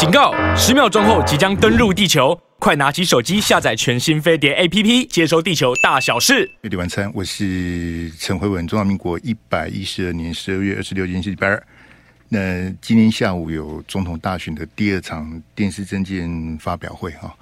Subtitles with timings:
[0.00, 0.32] 警告！
[0.56, 6.50] 十秒钟后即将登陆地球，快拿起手机下载全新飞碟 APP，接收地球大小事。
[6.62, 8.66] 飞碟晚餐，我是陈慧文。
[8.66, 11.62] 中华民国一百一十二年十二月二十六日是礼拜二。
[12.30, 17.36] 那今天下午有总统大选的第二场电视政见发表会哈。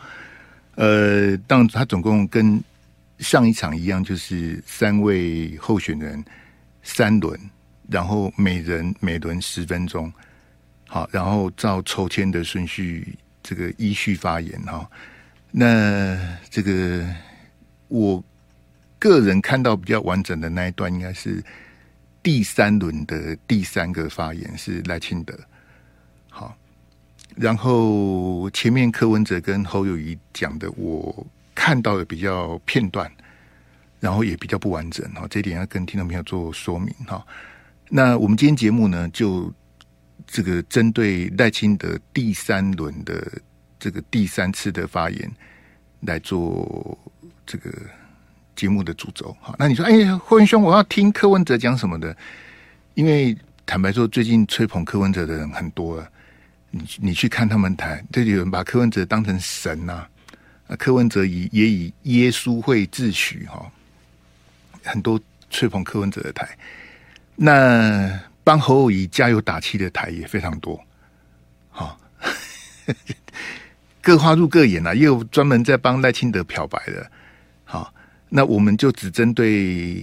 [0.75, 2.61] 呃，当他总共跟
[3.21, 6.25] 上一场一样，就是三位候选人
[6.83, 7.39] 三轮，
[7.89, 10.13] 然后每人每轮十分钟。
[10.91, 14.91] 好，然后照抽签的顺序，这个依序发言哈。
[15.51, 16.19] 那
[16.49, 17.07] 这个
[17.89, 18.25] 我
[18.99, 21.45] 个人看到比较完整的那一段，应该是
[22.23, 25.39] 第三轮的第三个发言是赖清德。
[26.31, 26.57] 好，
[27.37, 33.13] 然后前面柯文哲跟侯友宜讲的，我看到的比较片段，
[34.01, 35.27] 然后也比较不完整哈。
[35.29, 37.23] 这点要跟听众朋友做说明哈。
[37.91, 39.53] 那我们今天节目呢，就。
[40.31, 43.27] 这个针对赖清德第三轮的
[43.81, 45.31] 这个第三次的发言
[46.01, 46.97] 来做
[47.47, 47.73] 这个
[48.55, 52.15] 节目的主轴，好，那你说，哎，霍文兄，我要听柯文哲讲什么的？
[52.93, 56.07] 因为坦白说，最近吹捧柯文哲的人很多了，
[56.71, 60.07] 你你去看他们台，这有人把柯文哲当成神呐，
[60.67, 63.73] 啊，柯文哲以也以耶稣会自诩哈，
[64.85, 66.47] 很多吹捧柯文哲的台，
[67.35, 68.21] 那。
[68.49, 70.83] 帮侯友宜加油打气的台也非常多，
[71.69, 72.01] 好，
[74.01, 77.11] 各花入各眼啊，也有专门在帮赖清德漂白的，
[77.65, 77.93] 好，
[78.31, 80.03] 那我们就只针对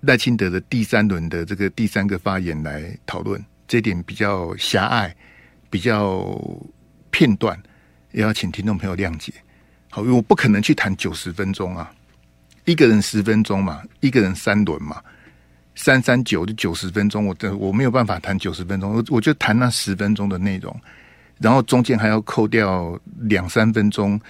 [0.00, 5.14] 赖清德的第三轮的这个第三个发言来讨论，这点比较狭隘，
[5.70, 6.36] 比较
[7.12, 7.56] 片段，
[8.10, 9.32] 也要请听众朋友谅解。
[9.88, 11.94] 好，因为我不可能去谈九十分钟啊，
[12.64, 15.00] 一个人十分钟嘛，一个人三轮嘛。
[15.74, 20.74] 三三九就九十分钟，我的我没有办法谈九十分钟，我我就谈那十分钟的内容，
[21.40, 24.20] 然后中间还要扣掉两三分钟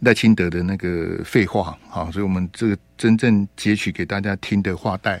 [0.00, 5.20] 赖清德的那个废话，好，所以我们这个真正截取给大家听的话带，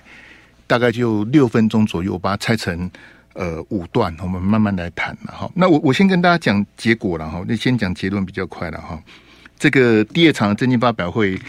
[0.66, 2.90] 大概就六分钟左右，我把它拆成
[3.32, 5.50] 呃五段，我们慢慢来谈了哈。
[5.54, 9.02] 那我我先跟大家讲结果了哈，那先讲结论比较快了哈。
[9.58, 11.40] 这个第二场的政经发表会。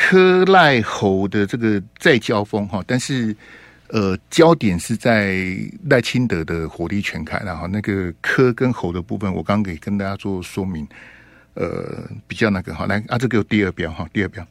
[0.00, 3.34] 柯赖侯的这个再交锋哈，但是
[3.88, 5.56] 呃，焦点是在
[5.88, 10.86] 赖清德的火力全开，然后那个科跟侯的部分，我刚刚给跟大家做说明，
[11.54, 14.46] 呃，比较那个哈来啊，这个有第二标哈，第二标，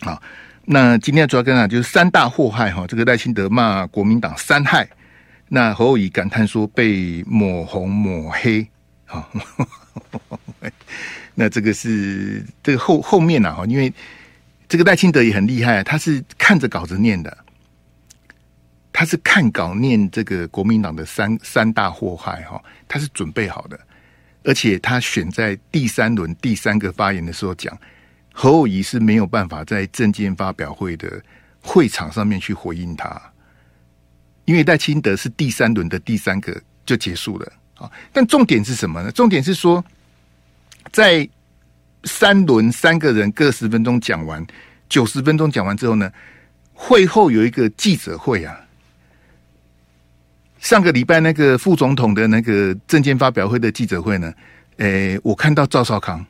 [0.00, 0.22] 好，
[0.64, 4.88] 那今天主要跟啊，就是三大祸害哈，这个赖清德骂国民党三害，
[5.48, 8.66] 那侯友宜感叹说被抹红抹黑，
[9.04, 9.30] 好，
[11.34, 13.92] 那这个是这个后后面啊哈，因为。
[14.66, 17.36] 这个赖清德也很厉害，他是看着稿子念的，
[18.94, 23.76] 他是看稿念这个国民党的三三大祸害哈，他是准备好的，
[24.44, 27.76] 而且他选在第三轮第三个发言的时候讲，
[28.32, 31.20] 侯友仪是没有办法在政见发表会的
[31.60, 33.20] 会场上面去回应他，
[34.44, 39.10] 因为赖清德是第三轮的第三个就结束了啊，但重点是什么呢？
[39.10, 39.84] 重点是说
[40.92, 41.28] 在。
[42.06, 44.46] 三轮三个人各十分钟讲完，
[44.90, 46.12] 九十分钟讲完之后呢，
[46.74, 48.60] 会后有一个记者会啊。
[50.64, 54.32] 上个礼拜那个副总统的那个政见发表会的记者会呢，
[54.78, 56.24] 诶，我看到赵少康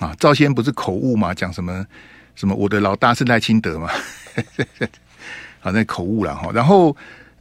[0.00, 1.86] 啊，赵先不是口误嘛，讲什么
[2.34, 3.88] 什么我的老大是赖清德嘛，
[5.60, 6.50] 好，那口误了哈。
[6.52, 6.94] 然后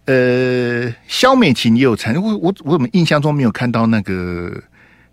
[0.06, 4.64] 呃，萧美琴也有参，我我我怎么印象中没有看到那个。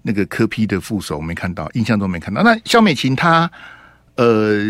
[0.01, 2.43] 那个柯 P 的副手没看到，印象中没看到。
[2.43, 3.51] 那萧美琴她，
[4.15, 4.63] 呃，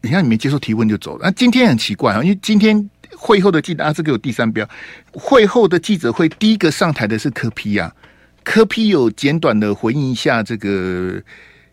[0.00, 1.24] 你看你没接受提问就走了。
[1.24, 2.88] 那今天很奇怪啊，因为今天
[3.20, 4.66] 会后的记者啊，这个有第三标，
[5.12, 7.94] 会后的记者会第一个上台的是柯 P 啊，
[8.42, 11.22] 柯 P 有简短的回应一下这个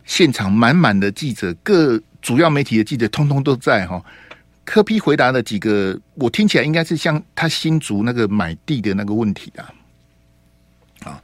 [0.04, 4.04] 现场满满的记者，各主要媒体的记者通通都在哈。
[4.66, 9.72] 柯 P 回答了几个，我听起来应该是像他新竹那个买地的那个问题啊，
[11.06, 11.24] 啊。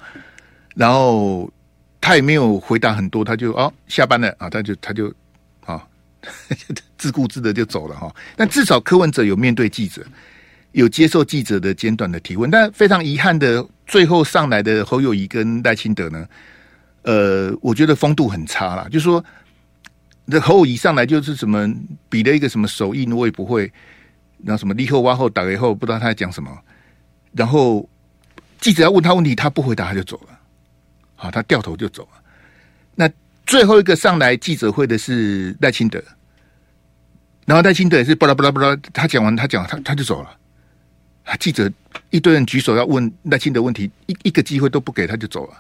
[0.75, 1.51] 然后
[1.99, 5.13] 他也没有回答很多，他就哦下班了啊，他就他就、
[6.97, 10.01] 自顾自的就走了哈、但至少柯文哲有面对记者，
[10.71, 12.49] 有接受记者的简短的提问。
[12.49, 16.27] 但非常遗憾的，最后上来的侯友宜跟赖清德呢，
[17.01, 18.87] 呃，我觉得风度很差啦。
[18.89, 19.23] 就说，
[20.27, 21.69] 这侯友宜上来就是什么
[22.09, 23.71] 比了一个什么手印，我也不会。
[24.45, 26.49] 然后什么立后挖后打了以后，不知道他在讲什么。
[27.33, 27.89] 然后
[28.59, 30.39] 记者要问他问题，他不回答，他就走了。
[31.15, 32.21] 好，他掉头就走了。
[32.95, 33.09] 那
[33.45, 36.03] 最后一个上来记者会的是赖清德，
[37.45, 40.29] 然后赖清德也是巴拉巴拉巴拉，他讲完他讲他他就走了。
[41.23, 41.71] 啊，记者
[42.09, 45.53] 一堆人举手要问赖清德问题，一一个机会都不给，他就走了。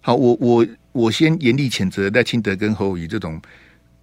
[0.00, 3.40] 好，我我我先严厉谴责赖清德跟侯友宜这种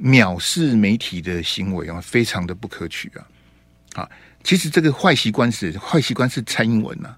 [0.02, 4.02] 藐视媒体的行为啊，非常的不可取啊！
[4.02, 4.10] 啊，
[4.44, 7.18] 其实这个坏习惯是坏习惯是蔡英文呐、啊，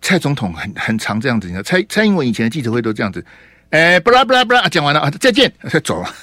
[0.00, 3.24] 蔡总统很很常这样子，你知道蔡蔡英文以前的记者会都这样子，
[3.72, 6.14] 哎，不啦不啦不啦，讲完了啊，再见，他走了，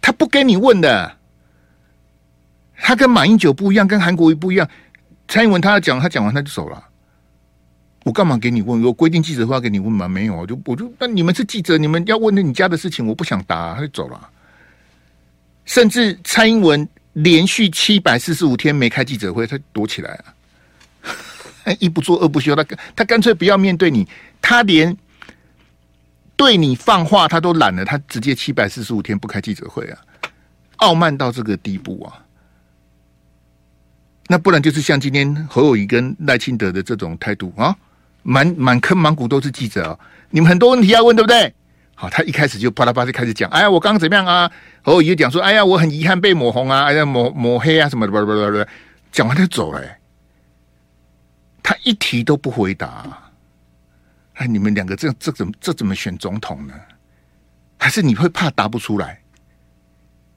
[0.00, 1.16] 他不跟你问的，
[2.78, 4.68] 他跟马英九不一样，跟韩国瑜不一样，
[5.26, 6.80] 蔡英文他要讲，他讲完他就走了。
[8.04, 8.80] 我干嘛给你问？
[8.84, 10.06] 我规定记者会要给你问吗？
[10.06, 14.30] 没有，我就我就那你们是记者，你们要问的你家的事情，我不想答，他就走了。
[15.64, 20.12] 甚至蔡英文连续七百四十五天没开记者会，他躲起来
[21.64, 21.74] 啊！
[21.80, 24.06] 一不做二不休，他他干脆不要面对你，
[24.40, 24.96] 他连
[26.36, 29.98] 对你放话他都懒了，他直接七百四十五天不开记者会啊！
[30.76, 32.22] 傲慢到这个地步啊！
[34.28, 37.74] 那不然就是像今天侯友宜跟赖清德的这种态度啊！
[38.22, 39.98] 满满坑满谷都是记者啊，
[40.30, 41.54] 你们很多问题要问，对不对？
[41.94, 44.50] 好，他一开始就啪啦啪啦就开始讲，哎呀，我刚刚怎么样啊？
[44.82, 48.66] 侯友宜就讲说，哎呀，我很遗憾被抹红啊，哎呀，抹抹黑啊，什么的，不不不不，
[49.10, 49.80] 讲完就走了，
[51.62, 53.25] 他一题都不回答。
[54.36, 56.74] 哎，你们两个这这怎么这怎么选总统呢？
[57.78, 59.20] 还是你会怕答不出来？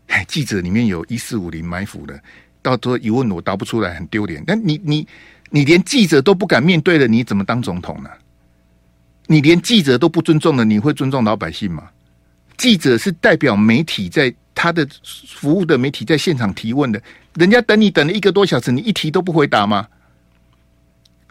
[0.07, 2.21] 哎，记者里面有一四五零埋伏的，
[2.61, 4.43] 到时候一问我答不出来，很丢脸。
[4.45, 5.07] 但你你。
[5.51, 8.09] 你连记者都不敢面对了，你怎么当总统呢？
[9.25, 11.89] 你连记者都不尊重了，你会尊重老百姓吗？
[12.55, 14.87] 记者是代表媒体，在他的
[15.27, 17.01] 服务的媒体在现场提问的，
[17.33, 19.87] 人家等你等了一个多小时，你一提都不回答吗？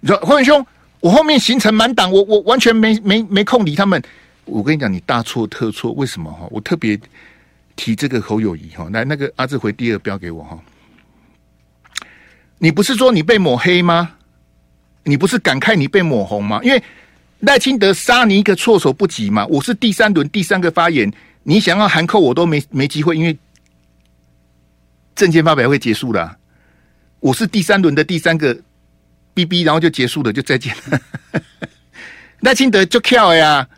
[0.01, 0.67] 你说霍文兄，
[1.01, 4.03] 我后面行程满档，我我完全没没没空理他们。
[4.45, 5.93] 我跟你讲，你大错特错。
[5.93, 6.49] 为什么哈？
[6.51, 6.99] 我特别
[7.77, 10.59] 提这个侯友谊哈，来那个阿志回第二标给我哈。
[12.59, 14.11] 你不是说你被抹黑吗？
[15.05, 16.61] 你不是感慨你被抹红吗？
[16.63, 16.83] 因为
[17.41, 19.47] 赖清德杀你一个措手不及嘛。
[19.47, 21.13] 我是第三轮第三个发言，
[21.45, 23.39] 你想要函扣我都没没机会，因为
[25.15, 26.37] 证件发表会结束了。
[27.21, 28.59] 我是第三轮的第三个
[29.45, 31.01] BB，然后就结束了，就再见了。
[32.41, 33.69] 赖清德就跳呀，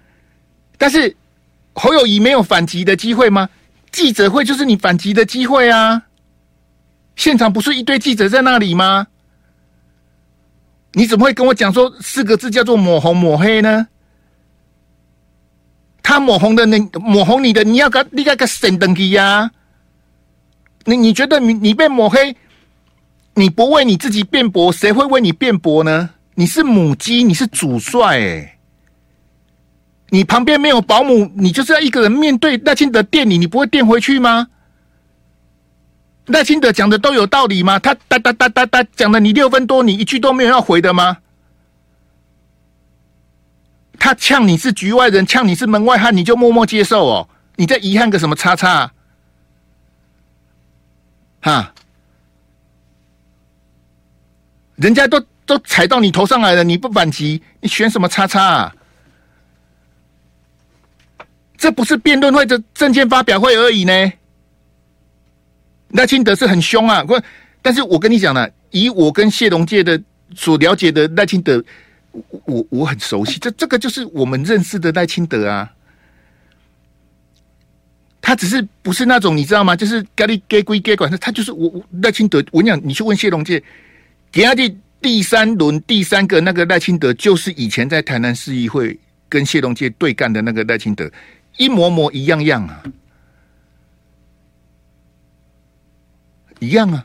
[0.78, 1.14] 但是
[1.74, 3.48] 侯友谊没有反击的机会吗？
[3.92, 6.02] 记者会就是你反击的机会啊。
[7.16, 9.06] 现场不是一堆记者在那里吗？
[10.92, 13.88] 你怎么会跟我讲说四个字叫做抹红抹黑呢？
[16.02, 19.50] 他抹红的，你抹红你的，你要个你要个神登基呀？
[20.86, 22.34] 你你觉得你你被抹黑，
[23.34, 26.10] 你不为你自己辩驳，谁会为你辩驳呢？
[26.34, 28.58] 你是母鸡，你是主帅哎、
[30.08, 34.48] 你旁边没有保姆，你就是要一个人面对赖清德电你，你不会电回去吗？
[36.26, 37.78] 赖清德讲的都有道理吗？
[37.78, 41.18] 他哒哒哒哒哒讲的你六分多，你一句都没有要回的吗？
[43.98, 47.28] 他呛你是局外人，呛你是门外汉，你就默默接受哦？
[47.56, 48.92] 你在遗憾个什么叉叉啊？
[51.42, 51.74] 哈，
[54.80, 58.74] 人家都都踩到你头上来了，你不反击，你选什么叉叉啊？
[61.58, 64.12] 这不是辩论会的证件发表会而已呢。
[65.88, 67.20] 赖清德是很凶啊，不，
[67.60, 70.00] 但是我跟你讲呢，以我跟谢龙介的
[70.34, 71.62] 所了解的赖清德，
[72.46, 75.70] 我我很熟悉，这这个就是我们认识的赖清德啊。
[78.22, 79.76] 他只是不是那种你知道吗？
[79.76, 81.70] 就是咖喱给归给管，他他就是我
[82.02, 82.42] 赖清德。
[82.52, 83.62] 我跟你讲，你去问谢龙介，
[84.32, 91.10] 给他的第三轮第三个那个赖清德，就是以前在台南市议会跟谢龙介对干的那个赖清德，
[91.56, 92.82] 一模模一样样啊。
[96.60, 97.02] 一样啊，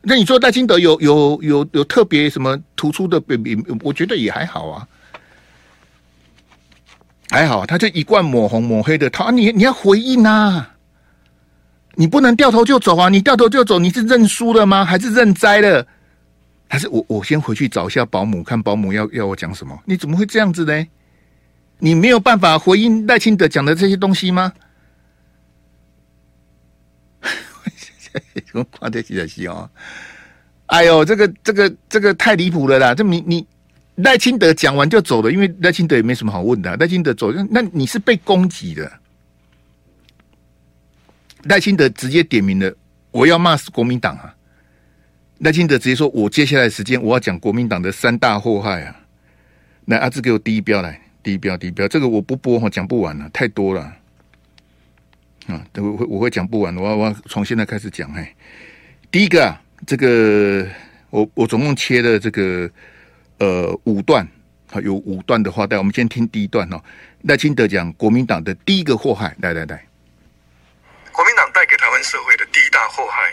[0.00, 3.22] 那你说赖清德有有有有特别什么突出的？
[3.82, 4.88] 我觉得也还好啊，
[7.28, 10.74] 还好，他就一贯抹红抹黑的，他你你要回应啊，
[11.96, 14.86] 你不能掉头就走啊，你掉头就走，你是认输了吗？
[14.86, 15.86] 还是认栽了？
[16.68, 19.78] 还是我我先回去找一下保姆，看保姆要要我讲什么？
[19.84, 20.86] 你怎么会这样子呢？
[21.78, 24.52] 你没有办法回应赖清德讲的这些东西吗？
[28.52, 29.68] 我夸得起来哦！
[30.66, 32.94] 哎呦，这个这个这个太离谱了啦！
[32.94, 33.46] 这你你
[33.96, 36.74] 赖清德讲完就走了，因为赖清德也没什么好问的。
[36.76, 38.90] 赖清德走，那你是被攻击的。
[41.42, 42.74] 赖清德直接点名了，
[43.10, 44.34] 我要骂死国民党啊！
[45.38, 49.00] 赖清德直接说，我接下来时间我要讲国民党的三大祸害啊！
[49.84, 53.80] 来，阿志给我第一标来，第一标，第一标，这个我不播哈，讲不完了，太多了。
[55.46, 58.10] 啊，等会我会讲不完，我要我要从现在开始讲。
[58.12, 58.34] 嘿，
[59.10, 60.66] 第一个啊，这个
[61.10, 62.68] 我我总共切了这个
[63.38, 64.26] 呃五段
[64.70, 66.82] 好，有五段的话带，我们先听第一段哦。
[67.22, 69.86] 赖清德讲国民党的第一个祸害，来来来，
[71.12, 73.32] 国民党带给台湾社会的第一大祸害，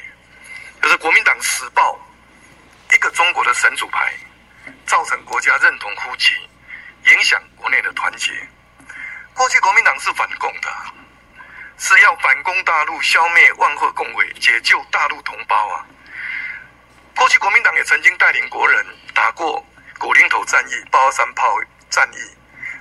[0.84, 1.98] 可是国民党死报
[2.92, 4.14] 一个中国的神主牌，
[4.86, 6.34] 造成国家认同枯竭，
[7.06, 8.34] 影响国内的团结。
[9.34, 10.70] 过去国民党是反共的，
[11.78, 15.86] 是要反攻大陆，消灭万壑共匪，解救大陆同胞啊。
[17.16, 19.66] 过去国民党也曾经带领国人打过。
[19.98, 21.58] 古林头战役、八二三炮
[21.90, 22.18] 战役，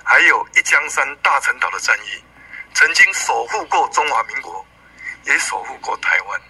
[0.03, 2.21] 还有一江山、大陈岛的战役，
[2.73, 4.65] 曾经守护过中华民国，
[5.23, 6.41] 也守护过台湾。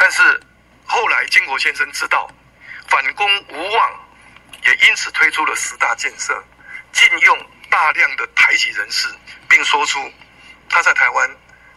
[0.00, 0.22] 但是
[0.86, 2.26] 后来经国先生知道
[2.88, 4.00] 反攻无望，
[4.64, 6.42] 也因此推出了十大建设，
[6.90, 9.06] 禁用大量的台籍人士，
[9.46, 10.00] 并说出
[10.70, 11.30] 他在台湾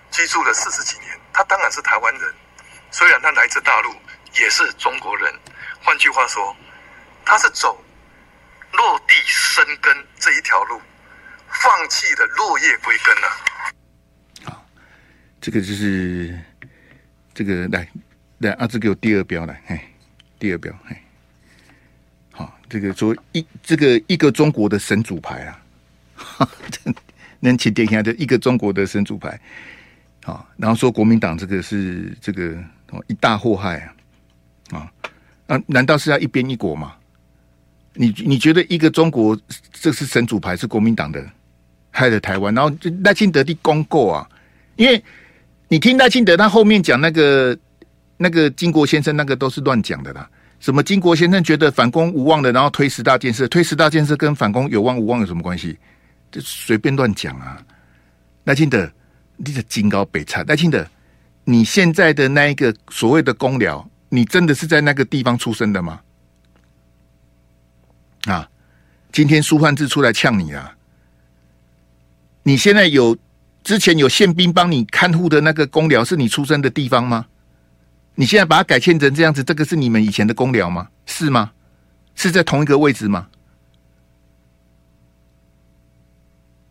[0.10, 2.34] 居住了四十几年，他当然是台湾人，
[2.92, 3.94] 虽然他来自大陆，
[4.40, 5.32] 也是中国人。
[5.84, 6.56] 换句话说。
[7.26, 7.82] 他是走
[8.74, 10.82] 落地生根这一条路，
[11.48, 13.30] 放弃了落叶归根了。
[14.44, 14.66] 好，
[15.40, 16.38] 这个就是
[17.34, 17.88] 这个来
[18.44, 19.80] 来，阿志给我第二标来，嘿，
[20.38, 20.96] 第二标，嘿，
[22.32, 26.48] 好，这个说一这个一个中国的神主牌啊，
[27.40, 29.40] 能起点一下，就一个中国的神主牌，
[30.24, 32.56] 好，然后说国民党这个是这个
[33.08, 34.92] 一大祸害啊，啊，
[35.48, 36.94] 啊，难道是要一边一国吗？
[37.96, 39.40] 你你觉得一个中国
[39.72, 41.24] 这是神主牌是国民党的
[41.92, 44.30] 害了台湾，然后赖清德的公告啊，
[44.78, 45.04] 因为
[45.68, 47.56] 你听赖清德他后面讲那个
[48.24, 50.26] 那个经国先生那个都是乱讲的啦，
[50.62, 55.78] 什么经国先生觉得反攻无望的，然后推十大建设，推十大建设跟反攻有望无望有什么关系？
[56.32, 57.62] 就随便乱讲啊！
[58.46, 58.90] 赖清德，
[59.36, 60.88] 你的金高北差，赖清德，
[61.44, 66.00] 你现在的那一个所谓的公僚，你真的是在那个地方出生的吗？
[68.28, 68.50] 啊！
[69.12, 70.74] 今天苏焕智出来呛你啊！
[72.44, 73.18] 你现在有
[73.64, 77.26] 之前有宪兵帮你看护的那个公僚是你出生的地方吗？
[78.16, 80.90] 你现在把它改签成这样子，这个是你们以前的公寮吗？
[81.06, 81.52] 是吗？
[82.16, 83.28] 是在同一个位置吗？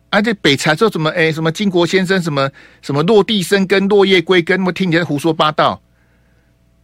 [0.09, 1.09] 而、且北柴说什么？
[1.09, 2.49] 哎，什么经国先生什么
[2.81, 5.81] 什么落地生根、落叶归根，我听起来胡说八道。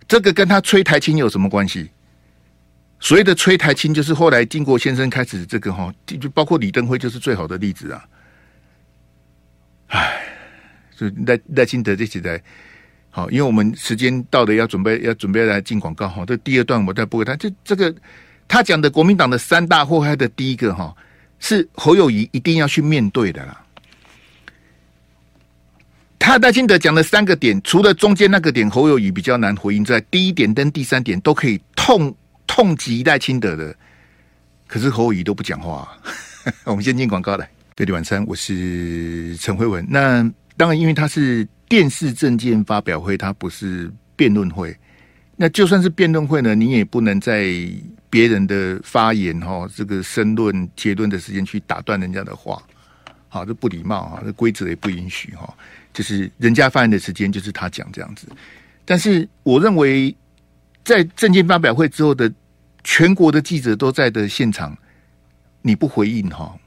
[0.07, 1.91] 这个跟他吹台青有什么关系？
[2.99, 8.05] 所谓的吹台青，就是后来经国先生开始这个哈，就包括李登辉就是最好的例子啊。
[9.87, 10.23] 唉，
[10.97, 12.41] 就赖赖清德这起来，
[13.19, 16.23] 好，因为我们时间到了，要准备要准备来进广告哈。
[16.25, 17.93] 这第二段我再播给他，这这个
[18.47, 20.95] 他讲的国民党的三大祸害的第一个哈，
[21.39, 23.61] 是侯友宜一定要去面对的啦。
[26.17, 32.15] 他戴清德讲的三个点，除了中间那个点侯友宜比较难回应之外，第一点跟第三点都可以痛。
[32.51, 33.73] 痛击戴清德的，
[34.65, 35.87] 可是侯友宜都不讲话、
[36.65, 39.85] 我们先进广告来，对对晚餐，我是陈慧文。
[39.87, 40.23] 那
[40.57, 44.75] 当然，因为他是电视政见发表会，它不是辩论会。
[45.37, 47.53] 那就算是辩论会呢，你也不能在
[48.09, 52.61] 别人的发言哈，这个申论结论的时间去打断人家的话，
[53.29, 55.53] 好，这不礼貌啊，这规则也不允许哈。
[55.93, 58.27] 就是人家发言的时间，就是他讲这样子。
[58.83, 60.13] 但是我认为。
[60.85, 62.31] 在政见发表会之后的
[62.83, 64.75] 全国的记者都在的现场，
[65.61, 66.57] 你不回应哈，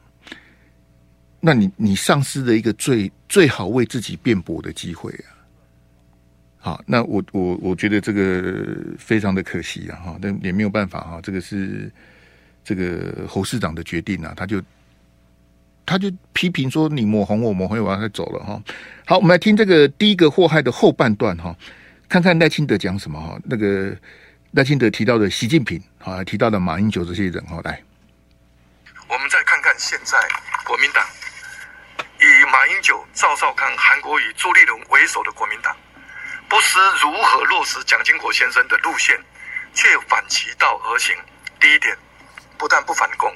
[1.44, 5.34] 那你你丧失了一个最最好为自己辩驳的机会啊！
[6.58, 8.64] 好，那我我我觉得这个
[8.96, 9.98] 非常的可惜啊！
[9.98, 11.90] 哈，但也没有办法哈，这个是
[12.62, 14.62] 这个侯市长的决定啊，他就
[15.84, 18.62] 他就批评说你抹红我抹红我，他走了哈。
[19.04, 21.56] 好，我们来听这个第一个祸害的后半段哈。
[22.08, 23.40] 看看赖清德讲什么哈？
[23.42, 23.92] 那个
[24.52, 27.82] 赖清德提到的习近平啊，提到的马英九这些人哈，来，
[29.08, 30.16] 我们再看看现在
[30.64, 31.02] 国民党
[32.22, 35.76] 以马英九、赵少康、韩国瑜、朱立伦为首的国民党，
[36.48, 39.20] 不知如何落实蒋经国先生的路线，
[39.74, 41.16] 却反其道而行。
[41.58, 41.96] 第一点，
[42.56, 43.34] 不但不反共，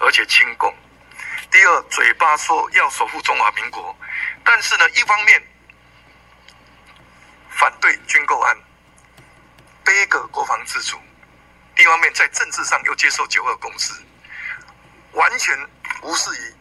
[0.00, 0.68] 而且亲共；
[1.48, 3.96] 第二，嘴巴说要守护中华民国，
[4.44, 5.42] 但是呢，一方面。
[7.56, 8.56] 反对军购案，
[9.84, 10.98] 背个国防自主，
[11.76, 13.92] 另一方面在政治上又接受九二共识，
[15.12, 15.56] 完全
[16.02, 16.54] 无视于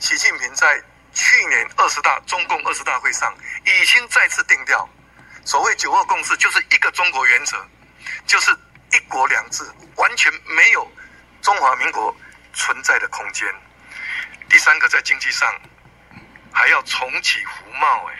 [0.00, 4.88] 习近平在去年二十大中共二十大会上已经再次定调，
[5.44, 7.56] 所谓九二共识就是一个中国原则，
[8.26, 8.50] 就是
[8.92, 9.64] 一国两制，
[9.96, 10.90] 完全没有
[11.42, 12.14] 中华民国
[12.52, 13.48] 存在的空间。
[14.48, 15.52] 第三个在经济上
[16.52, 18.16] 还要重启服贸，哎。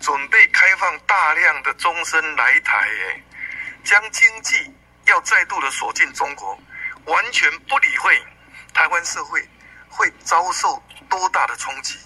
[0.00, 3.20] 准备开放大量的终身来台，哎，
[3.82, 4.72] 将经济
[5.06, 6.56] 要再度的锁进中国，
[7.06, 8.22] 完全不理会
[8.72, 9.44] 台湾社会
[9.88, 11.98] 会遭受多大的冲击？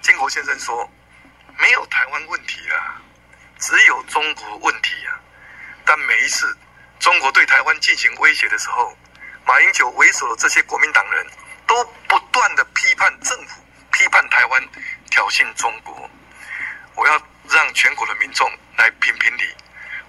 [0.00, 0.88] 金国先生说
[1.58, 3.02] ：“没有台湾问题啊，
[3.58, 5.18] 只有中国问题啊。”
[5.84, 6.56] 但每一次
[7.00, 8.96] 中国对台湾进行威胁的时候，
[9.46, 11.26] 马英九为首的这些国民党人
[11.66, 14.68] 都不断的批判政府、批判台湾、
[15.10, 16.08] 挑衅中国。
[16.94, 19.54] 我要让全国的民众来评评理：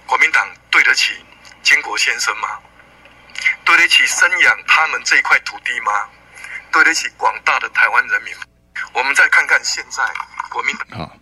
[0.06, 1.24] 国民党对得起
[1.62, 2.58] 金国先生吗？
[3.64, 6.08] 对得起生养他们这块土地吗？
[6.72, 8.32] 对得起广大的台湾人民？
[8.94, 10.02] 我们再看看现在
[10.50, 10.98] 国民党。
[10.98, 11.16] 好，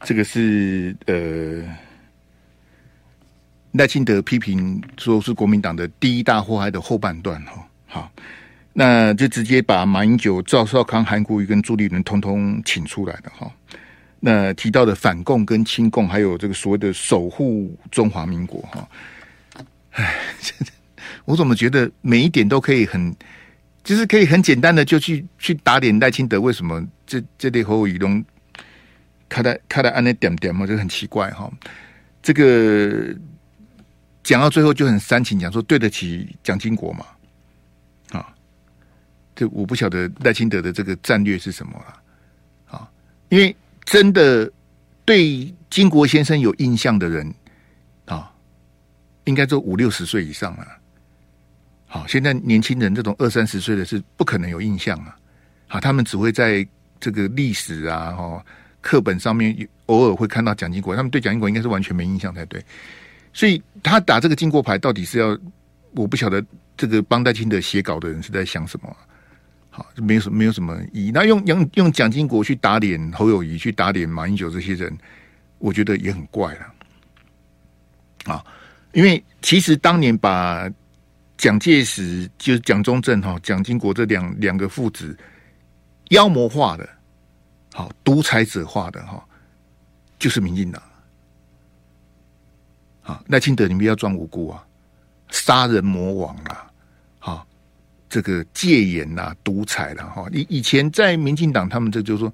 [0.00, 1.62] 这个是呃
[3.72, 7.68] 赖清德批评说是国民党的第一大祸害的后半段哈。
[7.86, 8.12] 好，
[8.72, 13.50] 那就直接把马英九、赵少康、韩国瑜跟朱立伦通通请出来了哈。
[14.18, 18.88] 那提到的反共跟亲共，还有这个所谓的守护中华民国哈。
[19.92, 20.16] 哎，
[21.24, 23.14] 我怎么觉得每一点都可以很，
[23.86, 26.40] 就是可以很简单的就去去打脸赖清德？
[26.40, 28.24] 为什么这这类侯友宜拢
[29.28, 31.48] 看来看来按那点点嘛，就很奇怪哈。
[32.20, 33.14] 这个
[34.24, 37.06] 讲到最后就很煽情，讲说对得起蒋经国嘛。
[38.10, 38.34] 啊，
[39.36, 42.90] 这我不晓得赖清德的这个战略是什么了啊？
[43.28, 44.50] 因为真的
[45.04, 47.32] 对经国先生有印象的人
[48.06, 48.32] 啊。
[49.26, 50.66] 应该都五六十岁以上了。
[51.86, 55.16] 好，现在年轻人这种二三十岁的是不可能有印象啊。
[55.68, 56.66] 好，他们只会在
[56.98, 58.44] 这个历史啊、哈
[58.80, 62.62] 课本上面偶尔会看到蒋经国，他们对蒋经国应该是完全没印象才对。
[63.32, 65.38] 所以他打这个经国牌，到底是要
[65.92, 66.44] 我不晓得
[66.76, 68.96] 这个帮赖清德写稿的人是在想什么、
[69.70, 71.10] 好，没有什么没有什么意义。
[71.12, 74.96] 那用用用蒋经国去打脸侯友宜，去打脸马英九这些人，
[75.58, 78.34] 我觉得也很怪了。
[78.34, 78.44] 啊。
[78.92, 80.66] 因为其实当年把
[81.36, 85.16] 蒋介石就是蒋中正哈蒋经国这两两个父子
[86.10, 86.88] 妖魔化的，
[87.72, 89.22] 好独裁者化的哈，
[90.18, 90.82] 就是民进党。
[93.00, 94.66] 好，赖清德你们要装无辜啊，
[95.30, 96.70] 杀人魔王啊，
[97.18, 97.46] 好
[98.08, 100.26] 这个戒严呐，独裁了哈。
[100.32, 102.32] 以以前在民进党，他们这就是说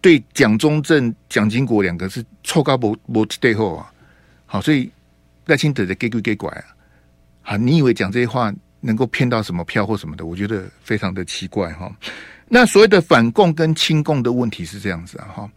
[0.00, 3.92] 对蒋中正、蒋经国两个是臭高不不对后啊，
[4.46, 4.90] 好所以。
[5.48, 6.75] 赖清德的给鬼给拐啊！
[7.46, 10.26] 啊，你以为讲这些话能够骗到什么票或什么的？
[10.26, 11.90] 我觉得非常的奇怪哈。
[12.48, 15.50] 那所谓的反共跟亲共的问题是这样子啊哈。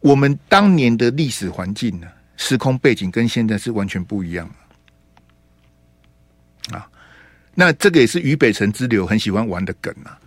[0.00, 4.50] 我们当年的历史环境呢，时空背景跟现在是完全不一样
[6.72, 6.84] 啊。
[7.54, 10.18] 那这个也是于北辰之流很喜欢玩的梗啊。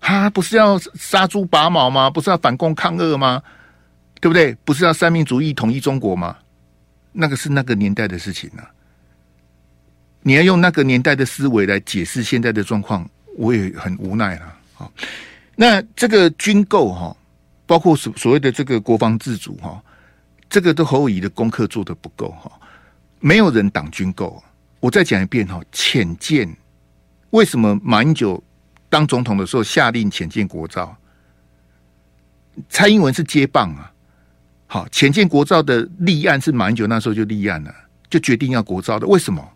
[0.00, 2.08] 他不是要杀猪拔毛吗？
[2.08, 3.42] 不是要反共抗俄吗？
[4.20, 4.54] 对不对？
[4.64, 6.36] 不是要三民主义统一中国吗？
[7.10, 8.70] 那个是那个年代的事情啊！
[10.26, 14.58] 你要用那个年代的思维来解释现在的状况，我也很无奈了。
[14.74, 14.92] 好，
[15.54, 17.16] 那这个军购哈，
[17.64, 19.80] 包括所所谓的这个国防自主哈，
[20.50, 22.50] 这个都侯友宜的功课做得不够哈。
[23.20, 24.42] 没有人挡军购。
[24.80, 26.52] 我再讲一遍哈，浅见
[27.30, 28.42] 为什么马英九
[28.88, 30.96] 当总统的时候下令潜舰国造？
[32.68, 33.92] 蔡英文是接棒啊。
[34.66, 37.72] 好，浅见国造的立案是马英九那时候就立案了，
[38.10, 39.06] 就决定要国造的。
[39.06, 39.52] 为什么？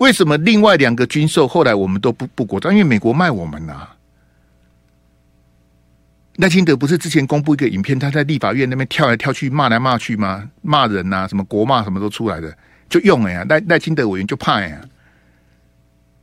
[0.00, 2.70] 为什么另外两个军售后来我们都不不国造？
[2.70, 3.96] 因为美国卖我们呐、啊。
[6.36, 10.50] 赖清德不是之前公布一个影片，他在立法院那边跳来跳去骂来骂去吗？
[10.62, 12.56] 骂人呐、什么国骂什么都出来的，
[12.88, 14.80] 就用哎呀，赖赖清德委员就怕呀，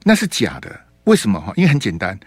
[0.04, 0.76] 那是假的。
[1.04, 1.40] 为什么？
[1.40, 2.20] 哈，因为很简单，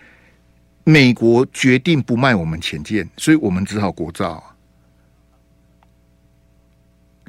[0.85, 4.50] 美国决定不卖我们潜舰，所以我们只好国造。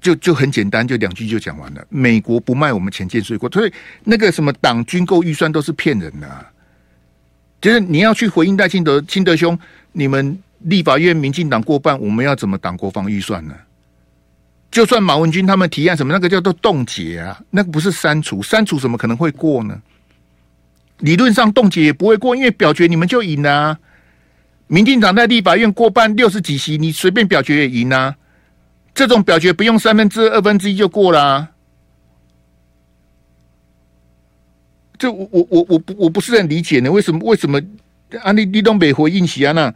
[0.01, 1.85] 就就很简单，就两句就讲完了。
[1.87, 3.71] 美国不卖我们潜舰，所以过，所以
[4.03, 6.45] 那个什么党军购预算都是骗人的啊。
[7.61, 9.57] 就是你要去回应戴清德，清德兄，
[9.91, 13.53] 你们立法院民进党过半，我们要怎么党国防预算呢？
[14.71, 19.79] 就算马文君他们提案什么，那个叫做冻结啊，那个不是删除，删除怎么可能会过呢？
[20.99, 23.77] 理论上冻结也不会过，因为表决你们就赢了。
[24.67, 28.15] 民进党在立法院过半六十几席，你随便表决也赢啊。
[28.93, 31.51] 这种表决不用三分之二、分之一就过啦啊。
[34.97, 37.59] 这我我我我不我不是很理解呢，为什么为什么
[38.21, 38.31] 啊？
[38.31, 39.51] 你你都没回应习啊？
[39.51, 39.73] 那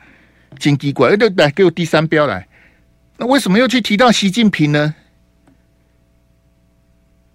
[0.60, 2.47] 金鸡怪，来来给我第三标来。
[3.17, 4.93] 那为什么又去提到习近平呢？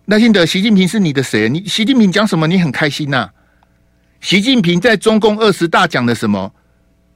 [0.07, 1.49] 赖清德，习近平是你的谁？
[1.49, 2.47] 你习近平讲什么？
[2.47, 3.35] 你很开心呐、啊？
[4.21, 6.55] 习近平在中共二十大讲的什么？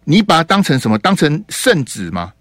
[0.05, 0.99] 你把它当成什么？
[0.99, 2.33] 当成圣旨吗？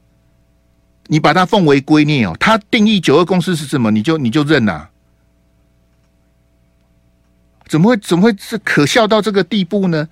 [1.14, 4.90] 你把它奉为圭臬哦，他定义九二共识是什么，你就你就认呐、啊？
[7.68, 10.10] 怎么会怎么会是可笑到这个地步呢？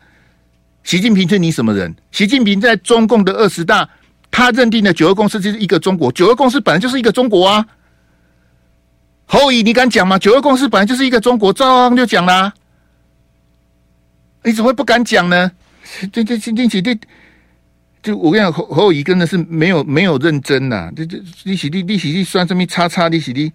[0.83, 1.95] 习近平是你什么人？
[2.11, 3.89] 习近平在中共的二十大，
[4.29, 7.65] 他认定的九二共识就是一个中国，九二共识本来就是一个中国啊。
[9.25, 10.19] 侯乙，你敢讲吗？
[10.19, 12.53] 九二共识本来就是一个中国，赵少康就讲啦。
[14.43, 15.51] 你怎么会不敢讲呢？
[16.13, 16.99] 这这这这这，
[18.01, 20.91] 就我跟你讲，侯侯乙真的是没有没有认真呐、啊。
[20.95, 23.51] 这这利息利利息利算这么叉叉利息利，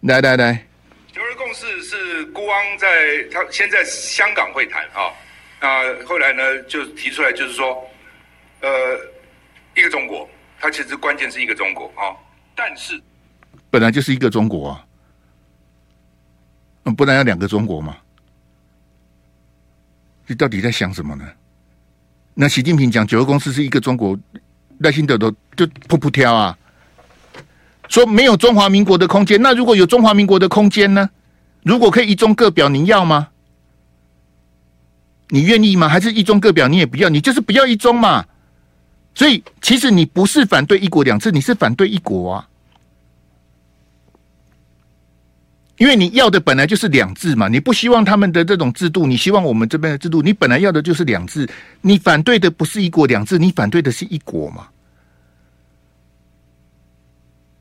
[0.00, 0.66] 来来来，
[1.10, 2.86] 九二共识是孤汪在
[3.32, 5.08] 他先在香港会谈啊。
[5.60, 7.82] 那后来呢，就提出来，就是说，
[8.60, 8.68] 呃，
[9.74, 10.28] 一个中国，
[10.60, 12.12] 它其实关键是一个中国啊，
[12.54, 13.00] 但是
[13.70, 14.86] 本来就是一个中国啊，
[16.84, 17.96] 嗯，不然要两个中国吗？
[20.26, 21.26] 你到底在想什么呢？
[22.34, 24.18] 那习近平讲九二共识是一个中国，
[24.78, 26.58] 赖清德都就噗噗挑啊，
[27.88, 29.40] 说没有中华民国的空间。
[29.40, 31.08] 那如果有中华民国的空间呢？
[31.62, 33.28] 如果可以一中各表，你要吗？
[35.28, 35.88] 你愿意吗？
[35.88, 37.08] 还是一中各表你也不要？
[37.08, 38.26] 你就是不要一中嘛。
[39.14, 42.48] 所以其实你不是反对一国两制，你是反对一国啊。
[45.84, 51.46] 因为你要的本来就是两制嘛，你不希望他们的这种制度，你希望我们这边的制度，你本来要的就是两制，
[51.82, 54.66] 你反对的不是一国两制，你反对的是一国嘛。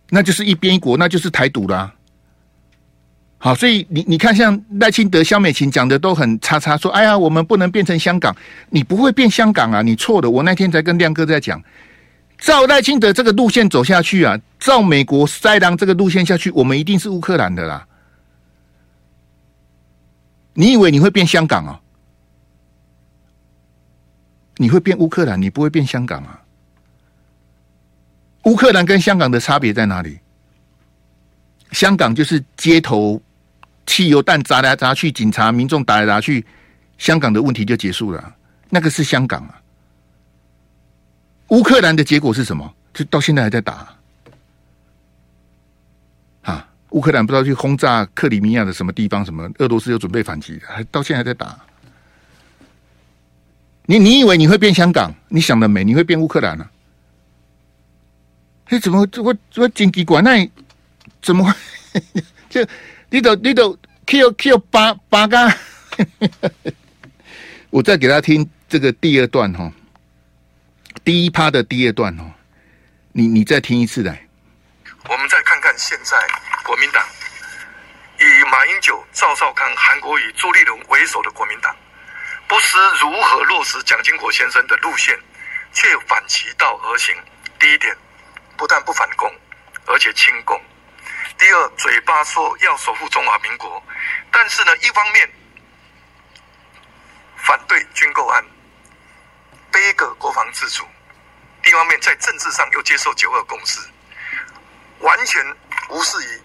[0.10, 1.94] 那就是一边一国，那就是台独啦。
[3.40, 8.34] 好，所以你你看，像赖清德、萧美琴讲的都很叉叉，说：“哎呀，我们不能变成香港，
[8.70, 11.62] 你不会变香港啊，你错的。”我那天才跟亮哥在讲，
[12.38, 17.86] 照赖清德这个路线走下去啊，照美国塞狼这个路线下去，我们一定是乌克兰的啦。
[20.54, 21.80] 你以为你会变香港啊？
[24.58, 26.42] 你会变乌克兰，你不会变香港啊？
[28.44, 30.20] 乌克兰跟香港的差别在哪里？
[31.72, 33.22] 香港就是街头。
[33.86, 36.46] 汽油弹砸来砸去，警察、民众打来打去，
[36.98, 38.36] 香港的问题就结束了。
[38.70, 39.62] 那个是香港啊。
[41.50, 42.74] 乌克兰的结果是什么？
[42.94, 43.94] 就到现在还在打。
[46.94, 51.60] 乌克兰不知道去轰炸克里米亚的什么地方，什么俄罗斯又准备反击，还到现在还在打。
[53.86, 55.14] 你你以为你会变香港？
[55.28, 56.72] 你想得美，你会变乌克兰呢、啊？
[58.70, 60.50] 哎，怎么我我经济管那
[61.22, 61.54] 怎么会
[62.50, 62.66] 就？
[63.10, 63.78] 你都你都
[64.08, 65.56] Q Q 八八嘎，
[67.70, 69.72] 我再给他听这个第二段哈，
[71.04, 72.32] 第一趴的第二段哦，
[73.12, 74.26] 你你再听一次来。
[75.10, 76.18] 我们再看看现在
[76.64, 77.06] 国民党
[78.20, 81.76] 以马英九、赵少康、韩国瑜、朱立伦为首的国民党，
[82.48, 85.20] 不思如何落实蒋经国先生的路线，
[85.74, 87.16] 却反其道而行。
[87.60, 87.96] 第一点，
[88.56, 89.30] 不但不反共，
[89.88, 90.60] 而且亲共。
[91.38, 93.84] 第二，嘴巴说要守护中华民国，
[94.32, 95.30] 但是呢，一方面
[97.36, 98.46] 反对军购案，
[99.70, 100.86] 背个国防自主；
[101.64, 103.80] 另一方面在政治上又接受九二共识，
[105.00, 105.44] 完全
[105.90, 106.42] 无视于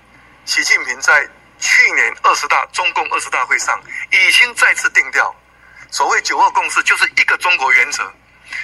[0.48, 3.78] 习近平在去年二十大中共二十大会上
[4.10, 5.30] 已经再次定调，
[5.90, 8.10] 所谓九二共识就是一个中国原则，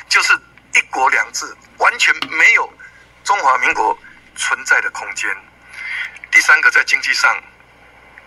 [0.08, 0.32] 就是
[0.72, 1.44] 一国两制，
[1.76, 2.72] 完全没有
[3.22, 3.94] 中华民国
[4.34, 5.28] 存在的空间。
[6.30, 7.38] 第三个，在经济上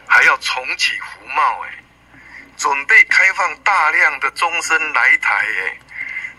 [0.07, 1.83] 还要重启服贸，哎，
[2.57, 5.79] 准备开放大量的终身来台，哎，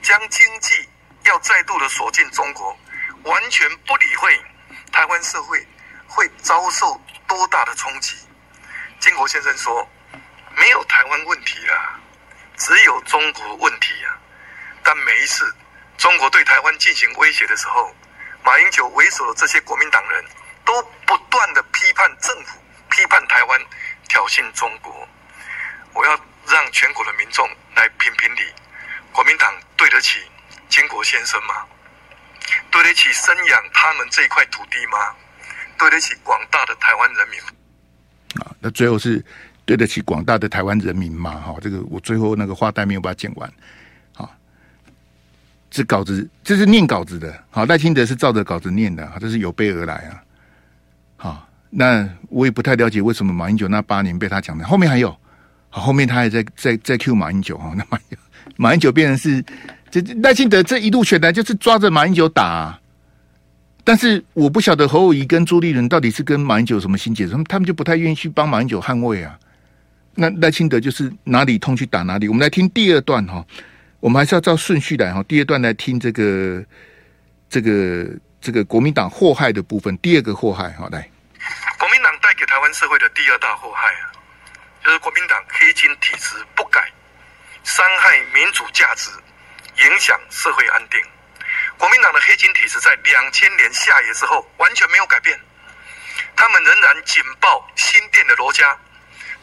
[0.03, 0.89] 将经济
[1.25, 2.79] 要再度的锁进中国，
[3.25, 4.41] 完全不理会
[4.93, 5.67] 台湾社会
[6.09, 8.17] 会遭受多大的冲击。
[8.99, 9.89] 经国先生说，
[10.57, 12.01] 没有台湾问题啦，
[12.57, 14.19] 只有中国问题啊。
[14.83, 15.55] 但每一次
[15.97, 17.95] 中国对台湾进行威胁的时候，
[18.43, 20.25] 马英九为首的这些国民党人。
[20.69, 23.59] 都不断的批判政府，批判台湾，
[24.07, 25.09] 挑衅中国。
[25.95, 26.13] 我要
[26.47, 28.53] 让全国的民众来评评理，
[29.11, 30.31] 国民党对得起
[30.69, 31.65] 经国先生吗？
[32.71, 35.17] 对得起生养他们这块土地吗？
[35.79, 37.41] 对得起广大的台湾人民？
[38.43, 39.25] 啊，那最后是
[39.65, 41.41] 对得起广大的台湾人民吗？
[41.41, 43.51] 哈，这个我最后那个话带没有把它剪完。
[44.15, 44.31] 好，
[45.71, 50.23] 这稿子这是念稿子的，好，赖清德是照着稿子念的，这是有备而来啊。
[51.17, 55.11] 好，那我也不太了解为什么马英九那八年被他讲的，后面还有，
[55.71, 57.99] 好，后面他还在在在 Q 马英九哈，那马
[58.57, 59.45] 马英九变成是
[59.91, 62.79] 这赖清德这一路选来就是抓着马英九打，
[63.89, 69.39] 但是我不晓得侯友宜跟朱立伦到底是跟马英九有什么心结，他们他们就不太愿意去帮马英九捍卫啊。
[70.15, 72.29] 那赖清德就是哪里痛去打哪里。
[72.29, 73.43] 我们来听第二段哈，
[74.01, 76.63] 我们还是要照顺序来哈，第二段来听这个
[77.49, 78.07] 这个。
[78.41, 81.11] 这个国民党祸害的部分，第二个祸害，好来，
[81.77, 84.15] 国民党带给台湾社会的第二大祸害啊，
[84.85, 86.81] 就是国民党黑金体制不改，
[87.65, 89.11] 伤害民主价值，
[89.85, 91.01] 影响社会安定。
[91.79, 95.41] 国民党的黑金体制在两千年下野之后完全没有改变，
[96.35, 98.77] 他们仍然紧抱新店的罗家、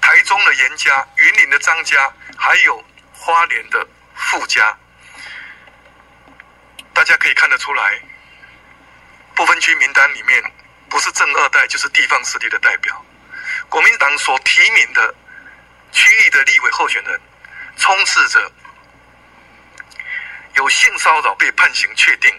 [0.01, 4.77] 台中的严家、云林的张家，还有花莲的傅家。
[6.93, 8.01] 大家可以看得出来，
[9.33, 10.43] 不分区名单里面
[10.89, 13.05] 不是正二代就是地方势力的代表。
[13.69, 15.15] 国民党所提名的
[15.93, 17.21] 区域的立委候选人，
[17.77, 18.51] 充斥着。
[20.55, 22.33] 有性骚扰被判刑确定，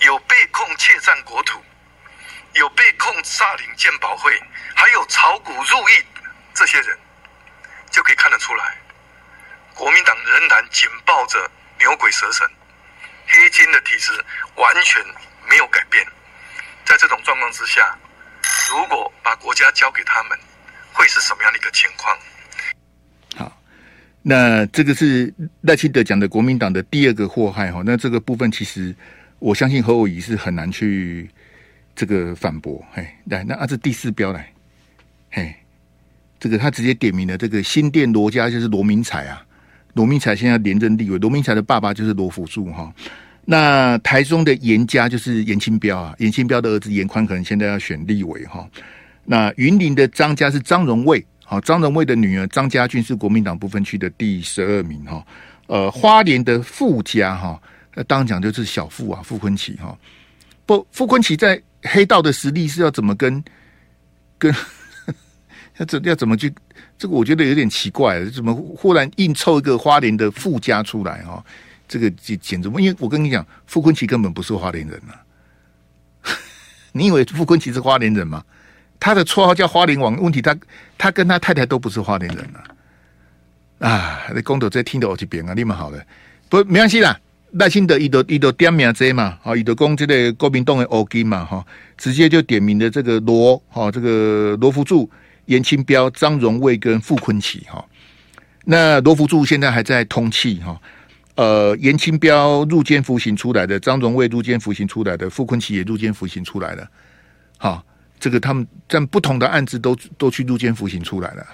[0.00, 1.62] 有被控窃占国土，
[2.52, 4.40] 有被控诈领健保会，
[4.76, 6.06] 还有炒股入狱，
[6.54, 6.98] 这些人
[7.90, 8.76] 就可以看得出来，
[9.74, 12.48] 国民党仍然紧抱着牛鬼蛇神、
[13.26, 14.24] 黑金的体制，
[14.54, 15.04] 完全
[15.48, 16.06] 没有改变。
[16.84, 17.96] 在这种状况之下，
[18.68, 20.38] 如果把国家交给他们，
[20.92, 22.16] 会是什么样的一个情况？
[24.24, 28.94] 那这个是赖清德讲的国民党的第二个祸害哈，那这个部分其实
[29.40, 31.28] 我相信侯友宜是很难去
[31.96, 32.80] 这个反驳。
[32.92, 34.48] 嘿，来，那啊这第四标来，
[35.32, 35.52] 嘿，
[36.38, 39.44] 这个他直接点名了这个新店罗家就是罗明才啊，
[39.94, 42.94] 罗明才现在连任立委，罗明才的爸爸就是罗福助哈。
[43.44, 48.68] 那台中的严家就是严清标啊，严清标的儿子严宽可能现在要选立委哈。
[49.24, 51.26] 那云林的张家是张荣卫。
[51.52, 55.22] 好，张荣卫的女儿张家俊是国民党不分区的第十二名哈。
[55.66, 57.60] 呃，花莲的傅家哈，
[58.08, 59.94] 当讲就是小傅啊，傅坤奇哈。
[60.64, 63.44] 不，傅坤奇在黑道的实力是要怎么跟
[64.38, 64.50] 跟
[65.76, 66.50] 要怎要怎么去？
[66.96, 71.44] 这个我觉得有点奇怪，怎么忽然硬凑一个花莲的傅家出来哈？
[71.86, 75.20] 这个简简直，因为我跟你讲，傅坤奇根本不是花莲人啊。
[76.92, 78.42] 你以为傅坤奇是花莲人吗？
[79.04, 80.56] 他的绰号叫花莲王，问题他
[80.96, 83.90] 他跟他太太都不是花莲人啊！
[83.90, 86.00] 啊，那公投在听到我这边啊，你们好了，
[86.48, 87.18] 不没关系啦。
[87.54, 91.66] 赖清德一都一都点名这嘛，好，一都讲这个国民党的欧金嘛，哈，
[91.98, 95.10] 直接就点名的这个罗，哈，这个罗福柱、
[95.46, 97.84] 颜清标、张荣卫跟傅崐萁，哈。
[98.64, 100.80] 那罗福柱现在还在通气，哈，
[101.34, 106.88] 呃，颜清标入监服刑出来的，张荣卫入监服刑出来的，傅崐萁也入监服刑出来了，
[107.58, 107.84] 好。
[108.22, 111.44] 这个他们在不同的案子都都去入监服刑出来了。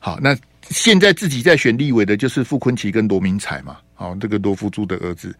[0.00, 0.36] 好，那
[0.70, 3.76] 现在自己在选立委的就是傅崐萁跟罗明才嘛。
[3.94, 5.32] 好，这个罗福珠的儿子。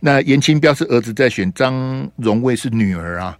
[0.00, 3.38] 那严清标是儿子在选，张荣卫是女儿啊。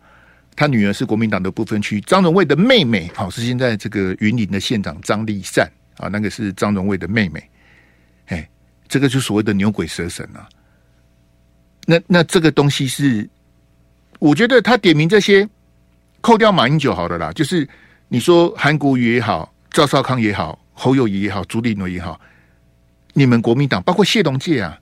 [0.54, 7.42] 他女儿是国民党的不分区，张荣卫的妹妹好是现在这个云林的县长张立善啊，那个是张荣卫的妹妹。
[8.26, 8.46] 哎，
[8.88, 10.46] 这个就所谓的牛鬼蛇神啊。
[11.86, 13.26] 那那这个东西是，
[14.18, 15.48] 我觉得他点名这些。
[16.22, 17.68] 扣掉马英九好了啦，就是
[18.08, 22.18] 你说韩国瑜也好，赵少康也好，侯友宜也好，朱立伦也好，
[23.12, 24.78] 你们国民党包括谢龙介啊，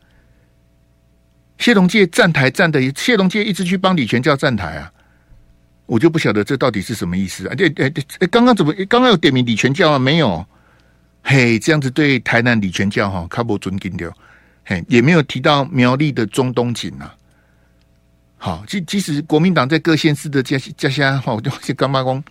[1.58, 4.92] 谢龙介站台站的，谢龙介一直去帮李全教站台啊，
[5.86, 7.54] 我就不晓得这到底是什么意思啊？
[7.54, 9.98] 对对对，刚刚怎么刚刚有点名李全教啊？
[9.98, 10.46] 没有，
[11.22, 14.12] 嘿，这样子对台南李全教哈，卡不尊敬掉，
[14.64, 17.16] 嘿，也没有提到苗栗的中东锦啊。
[18.42, 22.24] 好，即即使国民党在各县市的家家乡哈，我就去干嘛工？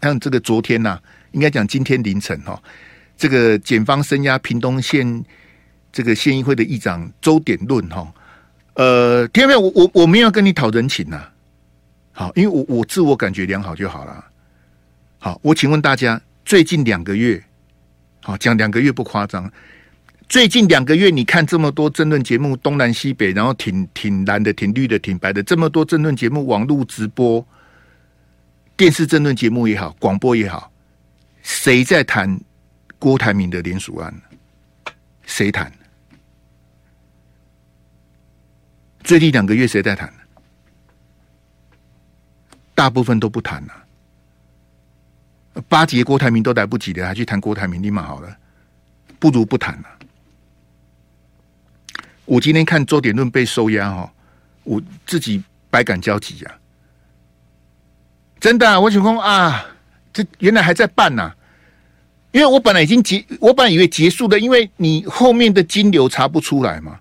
[0.00, 2.58] 像这个昨天呐、啊，应该讲今天凌晨哈，
[3.14, 5.22] 这个检方声押屏东县
[5.92, 8.10] 这个县议会的议长周典论哈，
[8.76, 9.60] 呃，听到没有？
[9.60, 11.32] 我我我没有跟你讨人情呐、啊，
[12.12, 14.24] 好，因为我我自我感觉良好就好了。
[15.18, 17.44] 好，我请问大家，最近两个月，
[18.22, 19.52] 好讲两个月不夸张。
[20.28, 27.44] 最近两个月，你看这么多政论节目，东南西北，然后挺挺蓝的，挺绿的，挺白的，这么多政论节目，网络直播、
[28.76, 30.70] 电视政论节目也好，广播也好，
[31.42, 32.38] 谁在谈
[32.98, 34.14] 郭台铭的联署案？
[35.22, 35.72] 谁谈？
[39.02, 40.12] 最近两个月谁在谈？
[42.74, 45.62] 大部分都不谈了、啊。
[45.68, 48.36] 巴结郭台铭都来不及的，还去谈郭台铭，立马好了，
[49.18, 49.97] 不如不谈了。
[52.28, 54.12] 我今天看周典论被收押哈，
[54.62, 56.60] 我自己百感交集呀、啊，
[58.38, 59.64] 真的、我想说啊，
[60.12, 61.34] 这原来还在办呐、
[62.32, 67.00] 因为我本来已经结，我本来以为结束了，因为你后面的金流查不出来嘛，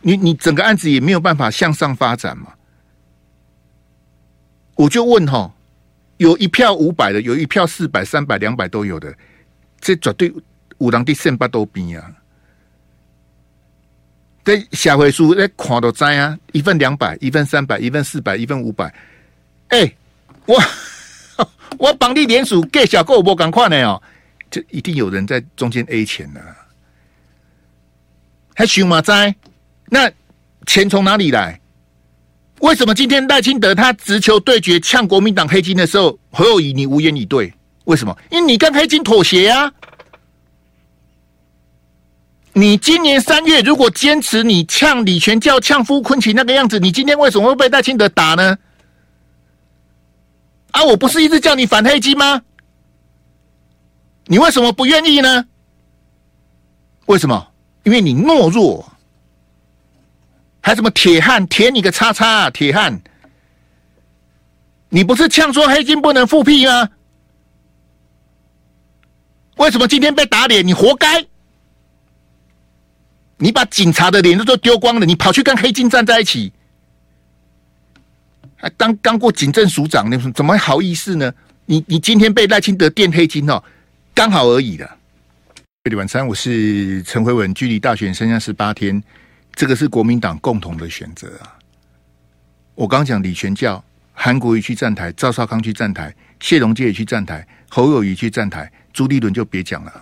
[0.00, 2.54] 你你整个案子也没有办法向上发展嘛，
[4.76, 5.54] 我就问哈，
[6.16, 9.14] 有一票五百的，有一票四百、三百、两百都有的，
[9.78, 10.32] 这绝对
[10.78, 12.10] 五郎第三百都比啊。
[14.44, 18.92] 在下回书在看到知啊，一份两百，一份三百，一份四百，一份五百。
[19.68, 19.90] 哎，
[20.44, 20.62] 我
[21.78, 24.02] 我绑定连署给小购，我赶快呢哦，
[24.50, 26.40] 就一定有人在中间 A 钱的。
[28.54, 29.34] 还熊马灾？
[29.86, 30.10] 那
[30.66, 31.58] 钱从哪里来？
[32.60, 37.52] 为什么今天赖清德他直球对决呛国民党黑金的时候，侯友宜你无言以对？
[37.84, 38.16] 为什么？
[38.30, 39.72] 因为你跟黑金妥协啊！
[42.56, 48.56] 你今年三月如果坚持你呛李全教、呛傅崐萁那个样子，你今天为什么会被戴清德打呢？
[50.70, 52.42] 啊，我不是一直叫你反黑金吗？
[54.26, 55.46] 你为什么不愿意呢？
[57.06, 57.48] 为什么？
[57.82, 58.88] 因为你懦弱。
[60.60, 61.46] 还什么铁汉？
[61.48, 62.50] 铁你个叉叉啊！
[62.50, 63.02] 铁汉，
[64.88, 66.88] 你不是呛说黑金不能复辟吗？
[69.56, 70.66] 为什么今天被打脸？
[70.66, 71.26] 你活该！
[73.44, 76.50] 你把警察的脸都都丢光了，你跑去跟黑金站在一起，
[78.56, 81.30] 还当当过警政署长，你怎么好意思呢？
[81.66, 83.62] 你你今天被赖清德电黑金哦，
[84.14, 84.90] 刚好而已的。
[85.94, 89.02] 晚餐，我是陈辉文，距离大选剩下十八天，
[89.54, 91.52] 这个是国民党共同的选择啊。
[92.74, 99.92] 我刚讲李全教、韩国瑜去站台，赵少康去站台，谢龙介也去站台，侯友宜去站台，朱立伦就别讲了。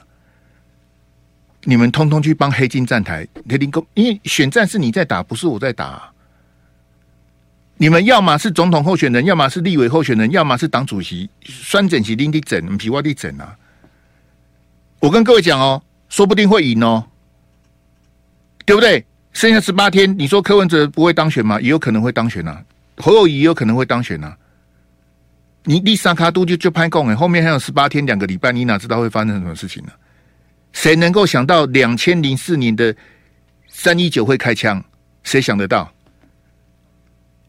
[1.64, 6.10] 你们通通去帮黑金站台，黑金公，因为选战是你在打，不是我在打。
[7.76, 13.56] 你们要么是总统候选人，要么是立委候选人，要么是党主席，酸整齐拎的整，皮外的整啊。
[15.00, 17.04] 我跟各位讲哦，说不定会赢哦，
[18.64, 19.04] 对不对？
[19.32, 21.60] 剩下十八天，你说柯文哲不会当选吗？
[21.60, 22.62] 也有可能会当选啊，
[22.98, 24.36] 侯友宜也有可能会当选啊。
[25.64, 29.92] 你第三卡都就就拍供哎，后面还有十八天两个礼拜，你哪知道会发生什么事情呢？
[30.72, 32.94] 谁能够想到两千零四年的
[33.68, 34.82] 三一九会开枪？
[35.22, 35.92] 谁想得到？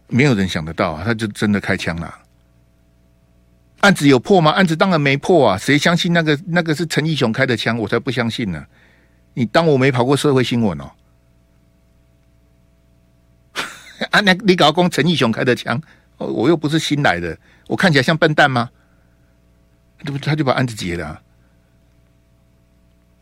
[0.07, 1.03] 没有人想得到啊！
[1.03, 2.19] 他就真的开枪了。
[3.79, 4.51] 案子有破吗？
[4.51, 5.57] 案子当然没破啊！
[5.57, 7.77] 谁相信那个那个是陈义雄开的枪？
[7.77, 8.63] 我才不相信呢！
[9.33, 10.91] 你当我没跑过社会新闻哦？
[14.11, 15.81] 啊，那你搞公陈义雄开的枪，
[16.17, 17.35] 我又不是新来的，
[17.67, 18.69] 我看起来像笨蛋吗？
[20.05, 20.17] 对不？
[20.19, 21.19] 他就把案子结了。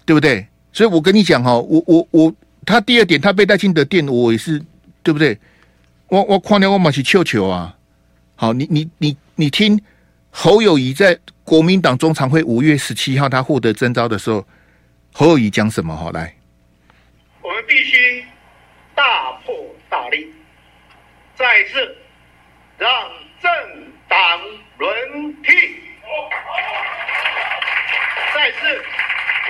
[0.06, 0.48] 对不对？
[0.74, 2.34] 所以我跟你讲哈，我我我，
[2.66, 4.58] 他第二点，他被赖清德电，我也是
[5.04, 5.38] 对不对？
[6.08, 7.76] 我我夸了我马去球球啊！
[8.36, 9.82] 好，你你你你听
[10.30, 14.46] 侯友宜在国民党中常会五月十七号他获得征召的时候，
[15.12, 15.96] 侯友宜讲什么？
[15.96, 16.34] 好来，
[17.42, 18.24] 我们必须
[18.96, 19.54] 大破
[19.90, 20.28] 大立，
[21.36, 21.96] 再次
[22.78, 22.90] 让
[23.42, 23.52] 政
[24.08, 24.18] 党
[24.78, 25.52] 轮替，
[28.34, 28.82] 再次。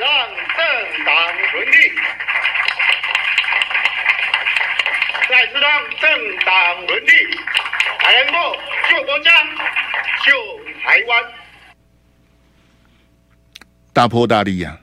[0.02, 0.10] 让
[0.58, 1.14] 政党
[1.54, 1.78] 轮替，
[5.30, 6.10] 再次让政
[6.44, 7.12] 党轮替，
[8.00, 8.58] 才能够
[8.90, 9.30] 救国家、
[10.26, 10.34] 救
[10.84, 11.24] 台湾。
[13.94, 14.76] 大破大立呀！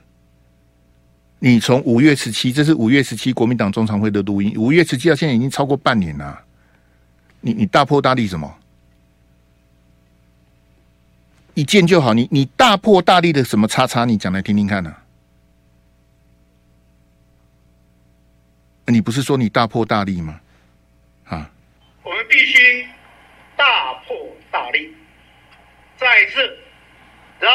[1.40, 4.54] 你从五月十七，这是五月十七国民党中常会的录音。
[4.56, 6.40] 五月十七到现在已经超过半年了，
[7.40, 8.56] 你你大破大立什么？
[11.54, 14.04] 一件就好，你你大破大立的什么叉叉？
[14.04, 15.02] 你讲来听听看呢、啊？
[18.90, 20.40] 你不是说你大破大立吗？
[21.28, 21.50] 啊！
[22.02, 22.88] 我们必须
[23.54, 24.16] 大破
[24.50, 24.96] 大立，
[25.98, 26.58] 再次
[27.38, 27.52] 让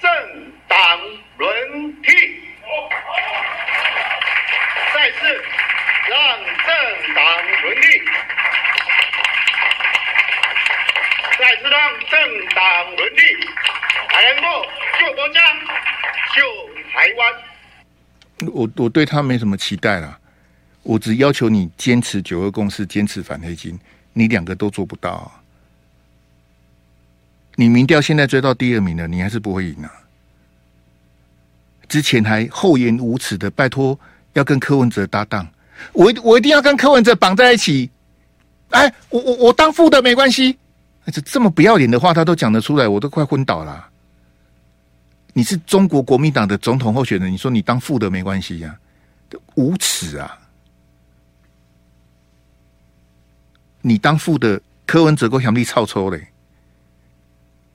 [0.00, 0.78] 政党
[1.38, 2.12] 轮替，
[4.94, 5.42] 再次
[6.08, 8.02] 让政党轮替。
[11.38, 13.20] 再次让政党轮替，
[14.08, 14.64] 才能够
[14.98, 15.40] 救国家、
[16.34, 16.40] 救
[16.90, 17.34] 台湾。
[18.54, 20.18] 我我对他没什么期待啦，
[20.86, 23.76] 我只要求你坚持九二共识，坚持反黑金，
[24.12, 25.30] 你两个都做不到。
[27.56, 29.90] 你民调现在追到第二名了，你还是不会赢啊。
[31.88, 33.98] 之前还厚颜无耻的拜托
[34.34, 35.48] 要跟柯文哲搭档，
[35.92, 37.90] 我我一定要跟柯文哲绑在一起。
[38.70, 40.56] 哎，我我我当副的没关系。
[41.06, 43.88] 这这么不要脸的话，他都讲得出来，我都快昏倒了。
[45.32, 48.78] 你是中国国民党的总统候选人，你说你当副的没关系呀？
[49.56, 50.38] 无耻啊！
[53.86, 56.28] 你当副的，柯文哲够想力操抽嘞。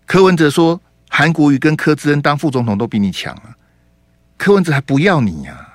[0.05, 3.55] 柯文哲说，韩国瑜跟柯志恩当副总统都比你强啊，
[4.37, 5.69] 柯文哲还不要你呀？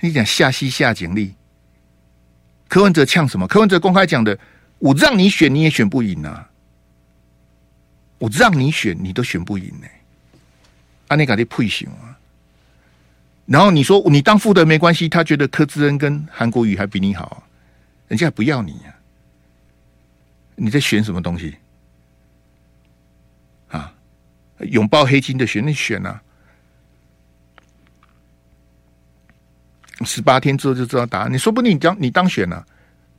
[0.00, 1.34] 你讲下西下警力，
[2.68, 3.46] 柯文哲呛什么？
[3.46, 4.38] 柯文哲公开讲的。
[4.80, 6.48] 我让你选，你也选不赢啊！
[8.18, 10.00] 我让你选，你都选不赢呢、欸。
[11.08, 12.14] 安内嘎的配型啊！
[13.44, 17.42] 然后你说你当副的没关系，他觉得柯志恩跟韩国瑜还比你好、啊，
[18.08, 18.94] 人家不要你呀、
[20.56, 21.56] 你在选什么东西？
[23.68, 23.94] 啊！
[24.60, 26.20] 拥抱黑金的选，你选啊！
[30.04, 31.32] 十八天之后就知道答案。
[31.32, 32.64] 你说不定你当你当选了，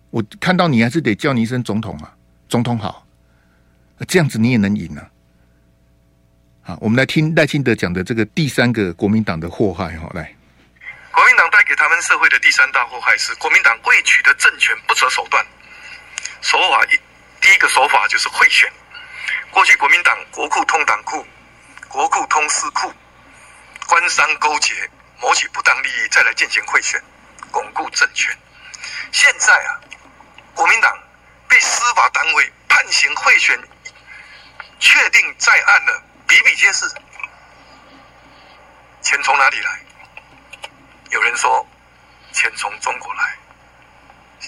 [0.09, 2.15] 我看到你还是得叫你一声总统啊，
[2.47, 3.05] 总统好，
[4.07, 5.11] 这样子你也能赢啊。
[6.61, 10.33] 好，我们来听赖清德讲的这个第三个国民党的祸害哈，来，
[11.11, 15.45] 国民党给他们社会的第三大祸害是国民党为取得政权不择手段，
[16.41, 16.99] 手法一
[17.39, 18.67] 第一个手法就是贿选。
[19.51, 21.23] 过去国民党国库通党库，
[21.87, 22.91] 国库通私库，
[23.85, 24.73] 官商勾结，
[25.19, 26.99] 谋取不当利益，再来进行贿选，
[27.51, 28.35] 巩固政权。
[29.11, 29.77] 现在啊，
[30.55, 30.91] 国民党
[31.47, 33.55] 被司法单位判刑贿选，
[34.79, 36.87] 确定在案了，比比皆是。
[39.03, 39.79] 钱从哪里来？
[41.09, 41.65] 有人说
[42.31, 43.37] 钱从中国来，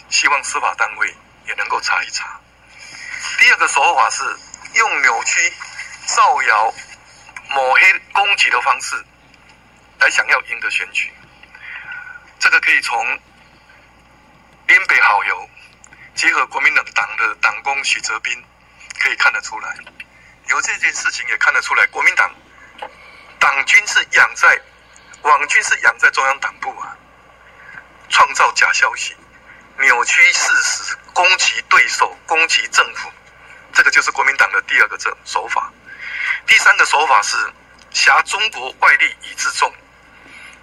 [0.09, 1.15] 希望司法单位
[1.47, 2.39] 也能够查一查。
[3.39, 4.23] 第二个手法是。
[4.73, 5.53] 用扭曲、
[6.05, 6.73] 造谣、
[7.49, 8.95] 抹黑、攻击的方式
[9.99, 11.11] 来想要赢得选举，
[12.39, 13.05] 这个可以从
[14.67, 15.49] 林北好友
[16.15, 18.31] 结合国民党党的党工许哲斌
[18.97, 19.75] 可以看得出来。
[20.47, 22.33] 由这件事情也看得出来，国民党
[23.37, 24.57] 党军是养在
[25.23, 26.97] 网军是养在中央党部啊，
[28.09, 29.15] 创造假消息、
[29.79, 33.09] 扭曲事实、攻击对手、攻击政府。
[33.73, 35.71] 这个就是国民党的第二个这手法，
[36.45, 37.37] 第三个手法是
[37.91, 39.71] 挟中国外力以自重。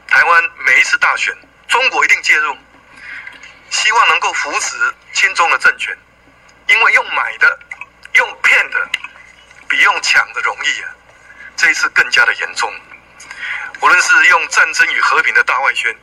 [0.07, 1.35] 台湾每一次大选，
[1.69, 2.57] 中国一定介入，
[3.71, 4.77] 希望能够扶持
[5.13, 5.97] 亲中的政权，
[6.67, 7.59] 因为用买的、
[8.15, 8.89] 用骗的，
[9.69, 10.91] 比用抢的容易啊。
[11.57, 12.73] 这一次更加的严重，
[13.81, 15.95] 无论是用战争与和平的大外宣，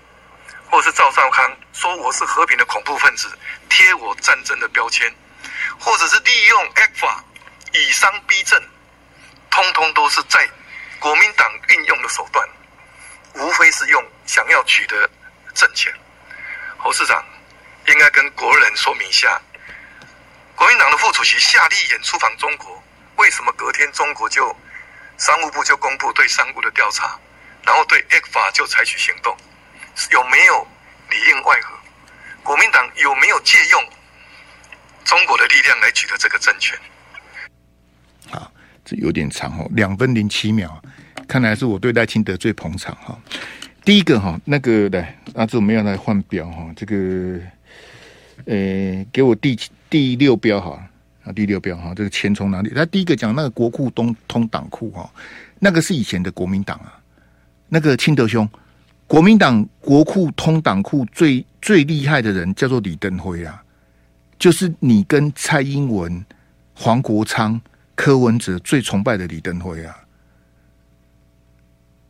[0.70, 3.32] 或是赵少康说我是和平的恐怖分子，
[3.70, 5.14] 贴我战争的标签。
[5.78, 7.20] 或者是利用 ECFA
[7.74, 8.62] 以商逼政，
[9.50, 10.50] 通通都是在
[11.00, 12.48] 国民党运用的手段，
[13.34, 15.10] 无非是用想要取得
[15.54, 15.94] 政权。
[16.78, 17.24] 侯市长
[17.88, 19.40] 应该跟国人说明一下，
[20.56, 22.82] 国民党的副主席夏立言出访中国，
[23.18, 24.56] 为什么隔天中国就
[25.18, 27.20] 商务部就公布对商务的调查，
[27.66, 29.36] 然后对 ECFA 就采取行动，
[30.12, 30.68] 有没有
[31.10, 31.76] 里应外合？
[32.44, 33.84] 国民党有没有借用？
[35.04, 36.78] 中国的力量来取得这个政权。
[38.30, 38.52] 好，
[38.84, 40.82] 这有点长哦，两分零七秒，
[41.28, 43.20] 看来是我对赖清德最捧场哈。
[43.84, 47.40] 第一个哈，那个来，阿志我们要来换标哈，这个，
[48.46, 49.56] 呃，给我第
[49.92, 50.84] 第六标哈，
[51.24, 52.72] 啊，第六标哈，这个钱从哪里？
[52.74, 55.08] 他第一个讲那个国库东通党库哈，
[55.60, 56.98] 那个是以前的国民党啊，
[57.70, 58.48] 那个清德兄，
[59.08, 63.62] 国民党国库通党库最最厉害的人叫做李登辉啊。
[64.38, 66.24] 就是你跟蔡英文、
[66.74, 67.60] 黄国昌、
[67.96, 69.96] 柯文哲最崇拜的李登辉啊！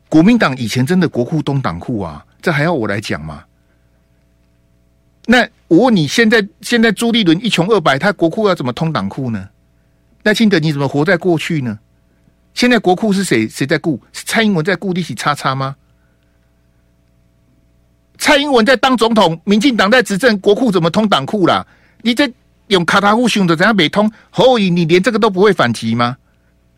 [0.10, 3.45] 国民党以前真的国库东党库啊，这还要我来讲吗？
[5.28, 9.49] 那我问你，现在现在朱立伦一穷二白，他国库要怎么通党库呢？
[10.24, 11.80] 赖清德你怎么活在过去呢？
[12.56, 14.01] 现在国库是谁谁在顾？
[14.12, 15.76] 是蔡英文在顾利息叉叉吗？
[18.18, 21.68] 蔡英文在当总统，民进党在执政，国库怎么通党库啦？
[22.01, 22.32] 你这
[22.68, 24.10] 用卡塔户兄的怎样没通？
[24.30, 26.18] 侯友，你连这个都不会反击吗？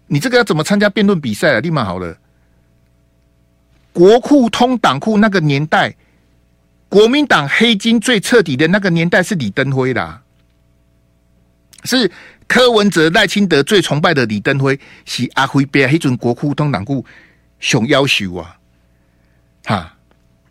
[0.07, 1.59] 你这个要怎么参加辩论比赛啊？
[1.59, 2.17] 立马好了，
[3.93, 5.95] 国库通党库那个年代，
[6.89, 10.23] 国民党黑金最彻底的那个年代是李登辉啦，
[11.83, 12.11] 是
[12.47, 17.05] 柯文哲、赖清德最崇拜的李登辉，是阿辉别黑准国库通党库
[17.59, 18.57] 熊要求啊！
[19.65, 19.97] 哈，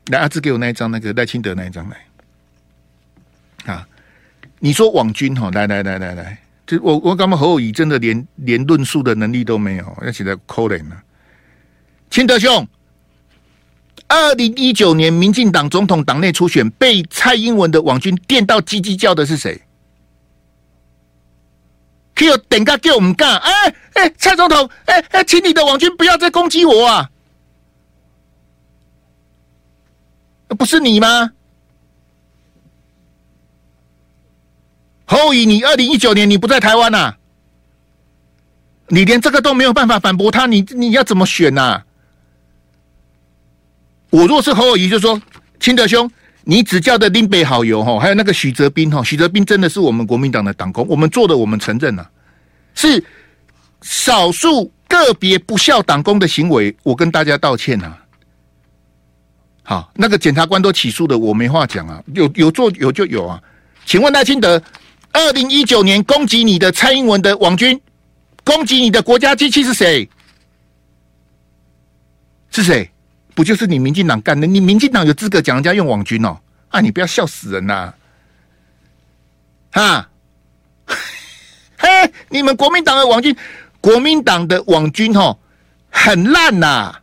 [0.08, 3.88] 来阿志给我那一张，那个赖清德那一张来，啊。
[4.58, 11.02] 你说网军哈，来来来来来，就我我感觉侯友宜真的连连论述的能力都没有，要起来可怜了。
[12.10, 12.66] 清德兄，
[14.08, 19.60] 二零一九年民进党总统党内初选被蔡英文的网军电到叽叽叫的是谁？
[22.16, 23.36] 可以等个给我们干？
[23.36, 27.10] 哎哎，蔡总统，哎哎，请你的网军不要再攻击我啊！
[30.48, 31.32] 不是你吗？
[35.04, 37.18] 侯乙，你二零一九年你不在台湾呐、啊？
[38.88, 41.84] 你连这个都没有办法反驳他，你你要怎么选呐、啊？
[44.10, 45.20] 我若是侯友宜，就说
[45.60, 46.10] 清德兄，
[46.48, 52.08] 你指教的林北好友哈，还有那个许哲斌哈，许哲斌真的是我们国民党的党工，我们做的我们承认了，
[52.72, 53.02] 是
[53.82, 57.98] 少数个别不孝党工的行为，我跟大家道歉啊。
[59.64, 63.42] 好，那个检察官都起诉的，我没话讲啊，有有做有就有啊，
[63.84, 64.62] 请问赖清德。
[65.12, 67.80] 二零一九年攻击你的蔡英文的网军，
[68.44, 70.08] 攻击你的国家机器是谁？
[72.50, 72.88] 是谁？
[73.36, 74.46] 不就是你民进党干的？
[74.46, 76.38] 你民进党有资格讲人家用网军哦？
[76.70, 77.92] 啊，你不要笑死人呐！
[79.72, 80.08] 啊，
[81.76, 81.88] 嘿，
[82.30, 83.36] 你们国民党的网军，
[83.82, 85.38] 国民党的网军哦，
[85.90, 86.96] 很烂呐！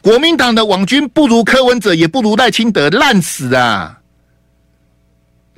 [0.00, 4.00] 国民党的网军不如柯文哲，也不如赖清德，烂死啊！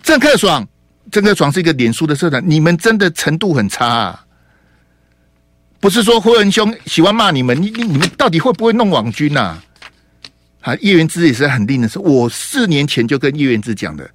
[0.02, 0.66] 郑克爽，
[1.12, 4.18] 郑克爽是一个脸书的社长，你们真的程度很差！
[5.80, 9.64] 不是说辉文兄喜欢骂你们，你你你们到底会不会弄网军呐、啊？
[10.60, 14.08] 啊，叶元之也是很令的是，我四年前就跟叶元之讲的，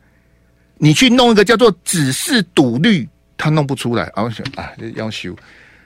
[0.78, 4.04] 你去弄一个叫做只是赌率，他弄不出来。
[4.14, 5.36] 啊，我想啊，要修，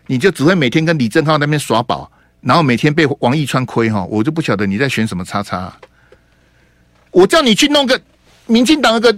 [0.06, 2.12] 你就只会每天跟李正浩那边耍宝，
[2.42, 5.78] 然后每天被王义川亏哈，我就不晓得你在选什么叉叉、啊。
[7.12, 8.00] 我叫你去弄个
[8.46, 9.18] 民进党那个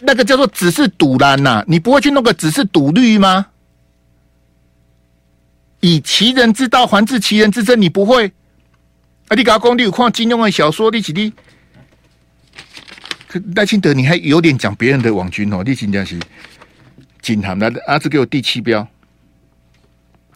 [0.00, 3.46] 那个叫做只是赌蓝呐，你不会去弄个只是赌绿吗？
[5.82, 8.32] 以其人之道还治其人之身，你不会？
[9.28, 11.32] 啊，你搞公，你有看金庸的小说，你起立。
[13.56, 16.18] 赖清德，你还有点讲别人的网军哦，你请讲是。
[17.20, 18.86] 金堂来的阿志给我第七标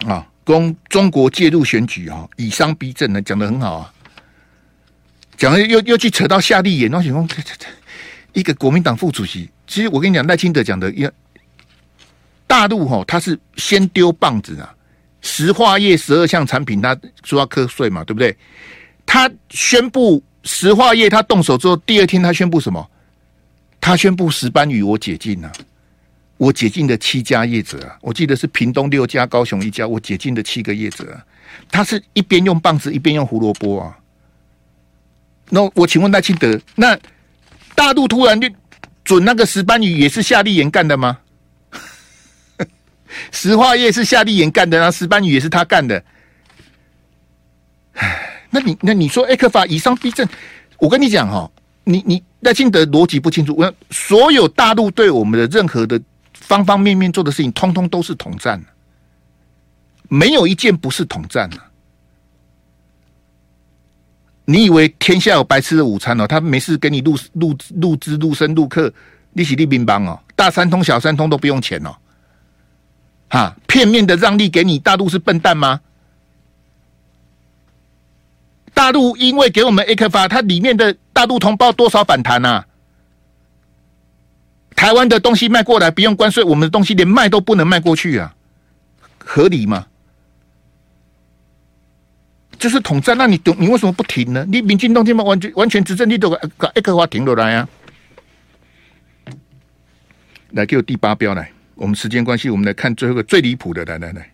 [0.05, 3.93] 啊，攻中国介入选举啊，以商逼政呢，讲的很好啊。
[5.37, 7.27] 讲了又又去扯到夏立言，那情况，
[8.33, 11.11] 一个国民党副主席，其实我跟你讲，赖清德讲的，要
[12.47, 14.73] 大陆哈，他是先丢棒子啊。
[15.27, 18.35] 石化业十二项产品，他说要课税嘛，对不对？
[19.05, 22.89] 他宣布石化业他动手之后，第二天他宣布什么？
[23.81, 25.51] 他宣布石斑鱼我解禁了，
[26.37, 31.23] 我解禁的七家业者啊，我记得是屏东六家，高雄一家，我解禁的七个业者啊。
[31.69, 33.97] 他是一边用棒子一边用胡萝卜啊。
[35.49, 36.97] 那我请问赖清德，那
[37.75, 38.49] 大陆突然就
[39.03, 41.19] 准那个石斑鱼也是夏立言干的吗？
[43.31, 46.03] 石化业是夏立言干的，然后石斑鱼也是他干的。
[47.93, 50.27] 唉，那你那你说 ECFA 以上逼政，
[50.77, 51.49] 我跟你讲哈，
[51.83, 53.55] 你你赖清德逻辑不清楚。
[53.55, 55.99] 我所有大陆对我们的任何的
[56.33, 58.63] 方方面面做的事情，通通都是统战，
[60.07, 61.57] 没有一件不是统战的。
[64.45, 66.25] 你以为天下有白吃的午餐哦？
[66.25, 68.93] 他没事给你录录录资录声录课，
[69.33, 71.93] 利息利兵帮哦，大三通小三通都不用钱哦。
[73.29, 75.81] 哈，片面的让利给你，大陆是笨蛋吗？
[78.73, 82.65] 大陆因为给我们 ECFA，它里面的大陆同胞多少反弹啊？
[84.75, 88.35] 台湾的东西卖过来不用关税，我们的东西连卖都不能卖过去啊，
[89.17, 89.87] 合理吗？
[92.59, 93.41] 就是统战，那你？
[93.57, 94.45] 你为什么不停呢？
[94.47, 96.37] 你民进党这么完全完全执政，你都把
[96.69, 97.67] ECFA 停下来啊？
[100.51, 101.51] 来，给我第八标来。
[101.77, 104.31] 我们时间关系，我们来看最后一个最离谱的，来来来，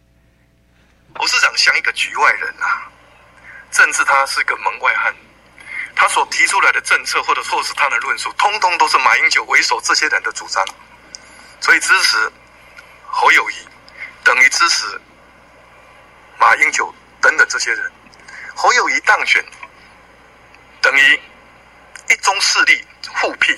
[1.14, 2.88] 侯市长像一个局外人啊，
[3.70, 5.14] 政治他是个门外汉，
[5.94, 10.66] 他所提出来的政策或者说是他的论述，通通都是马英九为首这些人的主张，
[11.60, 12.32] 所以支持
[13.06, 13.56] 侯友谊
[14.24, 14.86] 等于支持
[16.40, 17.92] 马英九等等这些人，
[18.56, 19.44] 侯友谊当选
[20.80, 21.20] 等于
[22.10, 22.82] 一中势力
[23.16, 23.54] 复辟，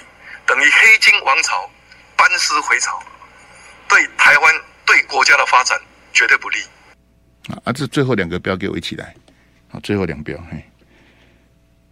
[0.47, 1.69] 等于黑金王朝
[2.15, 2.99] 班师回朝。
[3.87, 4.53] 对台湾、
[4.85, 5.79] 对国家的发展
[6.13, 6.57] 绝对不利。
[7.63, 9.15] 啊，这最后两个标给我一起来。
[9.67, 10.63] 好，最后两标，嘿，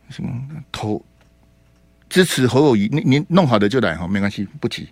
[0.09, 0.31] 什么
[0.71, 1.03] 投
[2.09, 2.89] 支持侯友宜？
[2.91, 4.89] 你你弄好的就来哈，没关系，不急。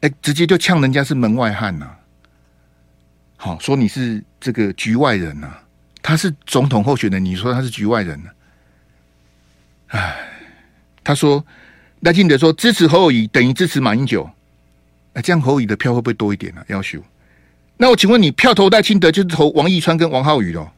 [0.00, 1.98] 哎，直接就呛人家是门外汉呐、啊。
[3.36, 5.62] 好，说你是这个局外人呐、啊。
[6.02, 8.30] 他是总统候选人，你说他是局外人呢、
[9.88, 9.98] 啊？
[9.98, 10.28] 哎，
[11.02, 11.44] 他说
[12.00, 14.30] 赖清德说支持侯友宜等于支持马英九。
[15.16, 16.64] 那这样侯友宜的票会不会多一点呢、啊？
[16.68, 17.02] 要求？
[17.78, 20.70] 那我请问你，票投赖清德就是投王义川跟王浩宇喽？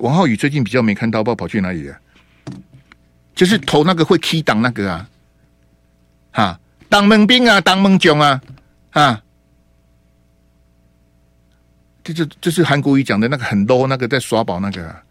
[0.00, 1.98] 王浩宇最近比较没看到，不知道跑去哪里了？
[3.34, 5.10] 就是投那个会 key 党那个啊，
[6.30, 8.40] 哈，党门兵啊，党门将啊，
[8.90, 9.20] 啊，
[12.04, 15.02] 这就就是韩国瑜讲的那个很 low 那个在耍宝那个、啊，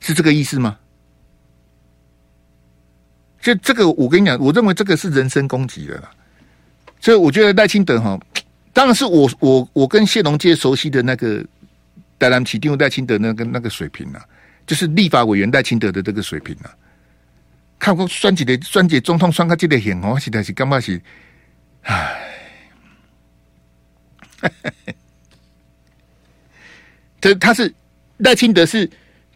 [0.00, 0.78] 是这个意思吗？
[3.40, 6.10] 就这个，我跟你讲，我认为这个是人身攻击的啦。
[7.00, 8.20] 所以我觉得赖清德哈，
[8.74, 11.42] 当然是我我我跟谢龙介熟悉的那个
[12.18, 14.22] 戴兰奇定赖清德那个那个水平啊，
[14.66, 16.70] 就是立法委员赖清德的这个水平啊。
[17.78, 21.00] 看过酸姐的酸姐总统酸卡记得很哦，现在是干嘛是？
[21.84, 22.20] 唉，
[27.22, 27.72] 这他是
[28.18, 28.90] 赖清德是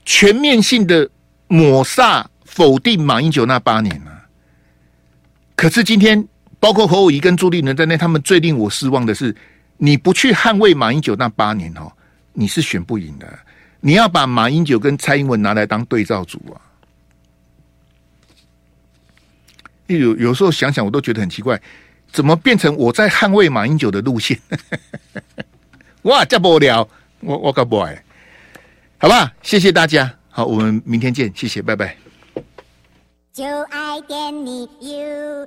[0.04, 1.08] 全面性的
[1.48, 2.30] 抹杀。
[2.54, 4.24] 否定马英九那八年啊，
[5.56, 6.24] 可是今天
[6.60, 9.34] 包括侯友宜跟朱立伦在内，他们最令我失望的是，
[9.76, 11.90] 你不去捍卫马英九那八年哦，
[12.32, 13.26] 你是选不赢的。
[13.80, 16.56] 你要把马英九跟蔡英文拿来当对照组啊！
[19.88, 21.60] 有有时候想想，我都觉得很奇怪，
[22.12, 24.38] 怎么变成我在捍卫马英九的路线？
[26.02, 26.88] 哇，这不了，
[27.18, 28.00] 我我搞不爱，
[28.98, 29.34] 好吧？
[29.42, 32.03] 谢谢大家，好，我们明天见，谢谢，拜拜。
[33.34, 35.44] 就爱点你 UFO。